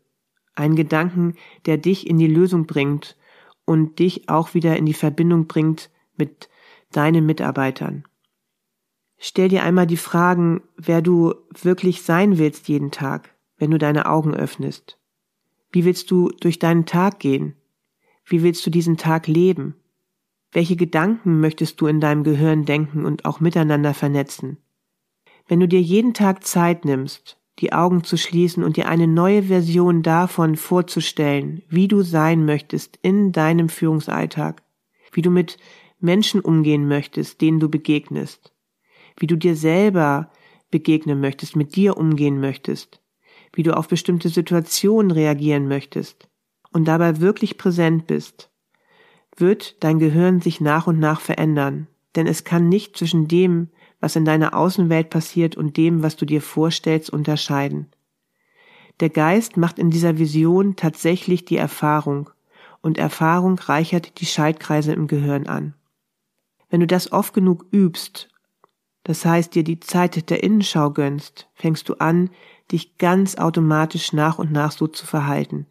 Ein 0.54 0.76
Gedanken, 0.76 1.34
der 1.66 1.78
dich 1.78 2.06
in 2.06 2.18
die 2.18 2.26
Lösung 2.26 2.66
bringt 2.66 3.16
und 3.64 3.98
dich 3.98 4.28
auch 4.28 4.54
wieder 4.54 4.76
in 4.76 4.86
die 4.86 4.94
Verbindung 4.94 5.46
bringt 5.46 5.90
mit 6.16 6.48
deinen 6.92 7.26
Mitarbeitern. 7.26 8.04
Stell 9.18 9.48
dir 9.48 9.62
einmal 9.62 9.86
die 9.86 9.96
Fragen, 9.96 10.62
wer 10.76 11.00
du 11.00 11.34
wirklich 11.62 12.02
sein 12.02 12.38
willst 12.38 12.68
jeden 12.68 12.90
Tag, 12.90 13.34
wenn 13.56 13.70
du 13.70 13.78
deine 13.78 14.06
Augen 14.06 14.34
öffnest. 14.34 14.98
Wie 15.72 15.84
willst 15.84 16.10
du 16.10 16.28
durch 16.40 16.58
deinen 16.58 16.86
Tag 16.86 17.20
gehen? 17.20 17.56
Wie 18.24 18.42
willst 18.42 18.64
du 18.64 18.70
diesen 18.70 18.96
Tag 18.96 19.26
leben? 19.26 19.74
Welche 20.52 20.76
Gedanken 20.76 21.40
möchtest 21.40 21.80
du 21.80 21.86
in 21.86 22.00
deinem 22.00 22.22
Gehirn 22.22 22.64
denken 22.64 23.04
und 23.04 23.24
auch 23.24 23.40
miteinander 23.40 23.92
vernetzen? 23.92 24.58
Wenn 25.48 25.60
du 25.60 25.66
dir 25.66 25.80
jeden 25.80 26.14
Tag 26.14 26.44
Zeit 26.44 26.84
nimmst, 26.84 27.38
die 27.60 27.72
Augen 27.72 28.04
zu 28.04 28.16
schließen 28.16 28.64
und 28.64 28.76
dir 28.76 28.88
eine 28.88 29.06
neue 29.06 29.44
Version 29.44 30.02
davon 30.02 30.56
vorzustellen, 30.56 31.62
wie 31.68 31.88
du 31.88 32.02
sein 32.02 32.44
möchtest 32.44 32.98
in 33.02 33.32
deinem 33.32 33.68
Führungsalltag, 33.68 34.62
wie 35.12 35.22
du 35.22 35.30
mit 35.30 35.58
Menschen 36.00 36.40
umgehen 36.40 36.88
möchtest, 36.88 37.40
denen 37.40 37.60
du 37.60 37.68
begegnest, 37.68 38.52
wie 39.18 39.26
du 39.26 39.36
dir 39.36 39.56
selber 39.56 40.30
begegnen 40.70 41.20
möchtest, 41.20 41.54
mit 41.54 41.76
dir 41.76 41.96
umgehen 41.96 42.40
möchtest, 42.40 43.00
wie 43.52 43.62
du 43.62 43.76
auf 43.76 43.88
bestimmte 43.88 44.28
Situationen 44.28 45.12
reagieren 45.12 45.68
möchtest. 45.68 46.28
und 46.74 46.86
dabei 46.86 47.20
wirklich 47.20 47.56
präsent 47.56 48.06
bist, 48.08 48.50
wird 49.36 49.82
dein 49.82 49.98
Gehirn 50.00 50.40
sich 50.40 50.60
nach 50.60 50.86
und 50.86 50.98
nach 50.98 51.20
verändern, 51.20 51.86
denn 52.16 52.26
es 52.26 52.44
kann 52.44 52.68
nicht 52.68 52.98
zwischen 52.98 53.28
dem, 53.28 53.68
was 54.04 54.16
in 54.16 54.26
deiner 54.26 54.54
Außenwelt 54.54 55.08
passiert 55.08 55.56
und 55.56 55.78
dem, 55.78 56.02
was 56.02 56.14
du 56.16 56.26
dir 56.26 56.42
vorstellst, 56.42 57.08
unterscheiden. 57.08 57.86
Der 59.00 59.08
Geist 59.08 59.56
macht 59.56 59.78
in 59.78 59.90
dieser 59.90 60.18
Vision 60.18 60.76
tatsächlich 60.76 61.46
die 61.46 61.56
Erfahrung, 61.56 62.28
und 62.82 62.98
Erfahrung 62.98 63.58
reichert 63.58 64.20
die 64.20 64.26
Schaltkreise 64.26 64.92
im 64.92 65.06
Gehirn 65.06 65.46
an. 65.46 65.72
Wenn 66.68 66.80
du 66.80 66.86
das 66.86 67.12
oft 67.12 67.32
genug 67.32 67.64
übst, 67.72 68.28
das 69.04 69.24
heißt 69.24 69.54
dir 69.54 69.64
die 69.64 69.80
Zeit 69.80 70.28
der 70.28 70.42
Innenschau 70.42 70.90
gönnst, 70.90 71.48
fängst 71.54 71.88
du 71.88 71.94
an, 71.94 72.28
dich 72.70 72.98
ganz 72.98 73.36
automatisch 73.38 74.12
nach 74.12 74.38
und 74.38 74.52
nach 74.52 74.72
so 74.72 74.86
zu 74.86 75.06
verhalten. 75.06 75.66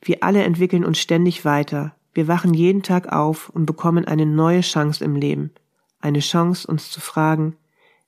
Wir 0.00 0.22
alle 0.22 0.44
entwickeln 0.44 0.84
uns 0.84 1.00
ständig 1.00 1.44
weiter, 1.44 1.96
wir 2.14 2.28
wachen 2.28 2.54
jeden 2.54 2.84
Tag 2.84 3.12
auf 3.12 3.48
und 3.48 3.66
bekommen 3.66 4.04
eine 4.04 4.26
neue 4.26 4.60
Chance 4.60 5.04
im 5.04 5.16
Leben, 5.16 5.50
eine 6.02 6.20
Chance 6.20 6.66
uns 6.66 6.90
zu 6.90 7.00
fragen, 7.00 7.56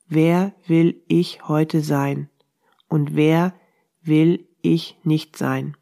wer 0.06 0.52
will 0.66 1.02
ich 1.08 1.48
heute 1.48 1.80
sein 1.80 2.28
und 2.88 3.16
wer 3.16 3.54
will 4.02 4.46
ich 4.62 4.98
nicht 5.02 5.36
sein. 5.36 5.76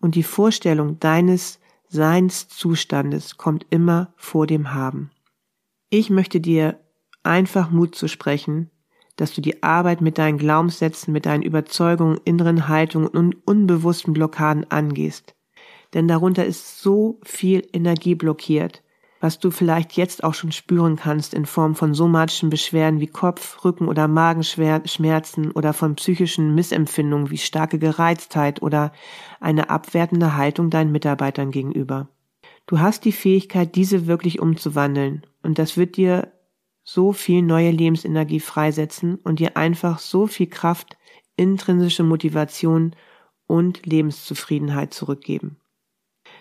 Und 0.00 0.14
die 0.14 0.22
Vorstellung 0.22 0.98
deines 1.00 1.60
Seinszustandes 1.88 3.36
kommt 3.36 3.66
immer 3.70 4.12
vor 4.16 4.46
dem 4.46 4.74
Haben. 4.74 5.10
Ich 5.90 6.10
möchte 6.10 6.40
dir 6.40 6.78
einfach 7.22 7.70
Mut 7.70 7.94
zu 7.94 8.08
sprechen, 8.08 8.70
dass 9.16 9.34
du 9.34 9.40
die 9.40 9.62
Arbeit 9.62 10.00
mit 10.00 10.18
deinen 10.18 10.38
Glaubenssätzen, 10.38 11.12
mit 11.12 11.26
deinen 11.26 11.42
Überzeugungen, 11.42 12.20
inneren 12.24 12.68
Haltungen 12.68 13.08
und 13.08 13.36
unbewussten 13.46 14.12
Blockaden 14.12 14.70
angehst. 14.70 15.34
Denn 15.94 16.06
darunter 16.06 16.44
ist 16.44 16.80
so 16.80 17.18
viel 17.24 17.66
Energie 17.72 18.14
blockiert, 18.14 18.82
was 19.20 19.38
du 19.38 19.50
vielleicht 19.50 19.92
jetzt 19.94 20.22
auch 20.22 20.34
schon 20.34 20.52
spüren 20.52 20.96
kannst 20.96 21.34
in 21.34 21.46
Form 21.46 21.74
von 21.74 21.94
somatischen 21.94 22.50
Beschwerden 22.50 23.00
wie 23.00 23.06
Kopf, 23.06 23.64
Rücken 23.64 23.88
oder 23.88 24.06
Magenschmerzen 24.08 25.50
oder 25.50 25.72
von 25.72 25.96
psychischen 25.96 26.54
Missempfindungen 26.54 27.30
wie 27.30 27.38
starke 27.38 27.78
Gereiztheit 27.78 28.62
oder 28.62 28.92
eine 29.40 29.70
abwertende 29.70 30.36
Haltung 30.36 30.70
deinen 30.70 30.92
Mitarbeitern 30.92 31.50
gegenüber. 31.50 32.08
Du 32.66 32.80
hast 32.80 33.04
die 33.04 33.12
Fähigkeit, 33.12 33.74
diese 33.74 34.06
wirklich 34.06 34.40
umzuwandeln 34.40 35.26
und 35.42 35.58
das 35.58 35.76
wird 35.76 35.96
dir 35.96 36.32
so 36.84 37.12
viel 37.12 37.42
neue 37.42 37.70
Lebensenergie 37.70 38.40
freisetzen 38.40 39.16
und 39.16 39.40
dir 39.40 39.56
einfach 39.56 39.98
so 39.98 40.26
viel 40.26 40.46
Kraft, 40.46 40.96
intrinsische 41.36 42.02
Motivation 42.02 42.94
und 43.46 43.84
Lebenszufriedenheit 43.84 44.94
zurückgeben. 44.94 45.56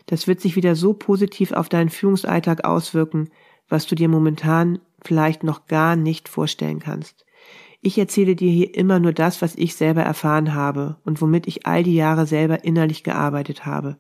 Das 0.08 0.26
wird 0.26 0.42
sich 0.42 0.56
wieder 0.56 0.76
so 0.76 0.94
positiv 0.94 1.52
auf 1.52 1.70
deinen 1.70 1.90
Führungsalltag 1.90 2.66
auswirken, 2.66 3.30
was 3.70 3.86
du 3.86 3.96
dir 3.96 4.10
momentan 4.10 4.80
vielleicht 5.04 5.44
noch 5.44 5.68
gar 5.68 5.96
nicht 5.96 6.28
vorstellen 6.30 6.80
kannst. 6.80 7.26
Ich 7.82 7.98
erzähle 7.98 8.36
dir 8.36 8.50
hier 8.50 8.74
immer 8.74 9.00
nur 9.00 9.14
das, 9.14 9.42
was 9.42 9.56
ich 9.56 9.76
selber 9.76 10.02
erfahren 10.02 10.56
habe 10.56 10.98
und 11.06 11.22
womit 11.22 11.46
ich 11.46 11.68
all 11.68 11.84
die 11.84 11.96
Jahre 11.96 12.26
selber 12.26 12.64
innerlich 12.64 13.04
gearbeitet 13.04 13.66
habe. 13.66 13.98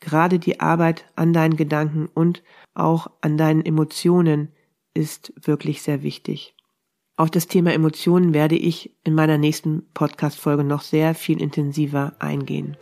Gerade 0.00 0.38
die 0.38 0.60
Arbeit 0.60 1.06
an 1.16 1.32
deinen 1.32 1.56
Gedanken 1.56 2.06
und 2.12 2.42
auch 2.74 3.06
an 3.20 3.38
deinen 3.38 3.64
Emotionen 3.64 4.52
ist 4.92 5.32
wirklich 5.40 5.82
sehr 5.82 6.02
wichtig. 6.02 6.54
Auf 7.16 7.30
das 7.30 7.46
Thema 7.46 7.72
Emotionen 7.72 8.34
werde 8.34 8.56
ich 8.56 8.96
in 9.04 9.14
meiner 9.14 9.38
nächsten 9.38 9.86
Podcast-Folge 9.94 10.64
noch 10.64 10.82
sehr 10.82 11.14
viel 11.14 11.40
intensiver 11.40 12.14
eingehen. 12.18 12.76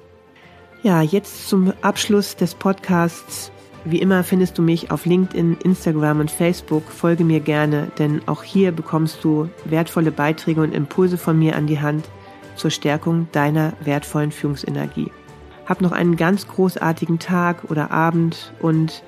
Ja, 0.82 1.00
jetzt 1.00 1.48
zum 1.48 1.72
Abschluss 1.82 2.34
des 2.34 2.56
Podcasts. 2.56 3.52
Wie 3.84 4.00
immer 4.00 4.24
findest 4.24 4.58
du 4.58 4.62
mich 4.62 4.90
auf 4.90 5.06
LinkedIn, 5.06 5.58
Instagram 5.62 6.18
und 6.18 6.30
Facebook. 6.30 6.82
Folge 6.90 7.22
mir 7.22 7.38
gerne, 7.38 7.92
denn 7.98 8.20
auch 8.26 8.42
hier 8.42 8.72
bekommst 8.72 9.22
du 9.22 9.48
wertvolle 9.64 10.10
Beiträge 10.10 10.60
und 10.60 10.74
Impulse 10.74 11.18
von 11.18 11.38
mir 11.38 11.54
an 11.54 11.68
die 11.68 11.80
Hand 11.80 12.08
zur 12.56 12.72
Stärkung 12.72 13.28
deiner 13.30 13.74
wertvollen 13.80 14.32
Führungsenergie. 14.32 15.12
Hab 15.66 15.82
noch 15.82 15.92
einen 15.92 16.16
ganz 16.16 16.48
großartigen 16.48 17.20
Tag 17.20 17.70
oder 17.70 17.92
Abend 17.92 18.52
und 18.60 19.04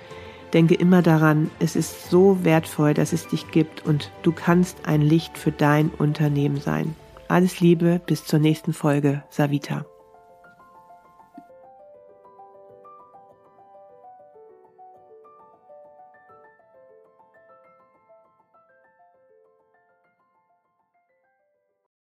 denke 0.52 0.76
immer 0.76 1.02
daran, 1.02 1.50
es 1.58 1.74
ist 1.74 2.08
so 2.08 2.38
wertvoll, 2.44 2.94
dass 2.94 3.12
es 3.12 3.26
dich 3.26 3.50
gibt 3.50 3.84
und 3.84 4.12
du 4.22 4.30
kannst 4.30 4.86
ein 4.86 5.02
Licht 5.02 5.36
für 5.36 5.50
dein 5.50 5.88
Unternehmen 5.88 6.60
sein. 6.60 6.94
Alles 7.26 7.58
Liebe, 7.58 8.00
bis 8.06 8.24
zur 8.24 8.38
nächsten 8.38 8.72
Folge, 8.72 9.24
Savita. 9.28 9.84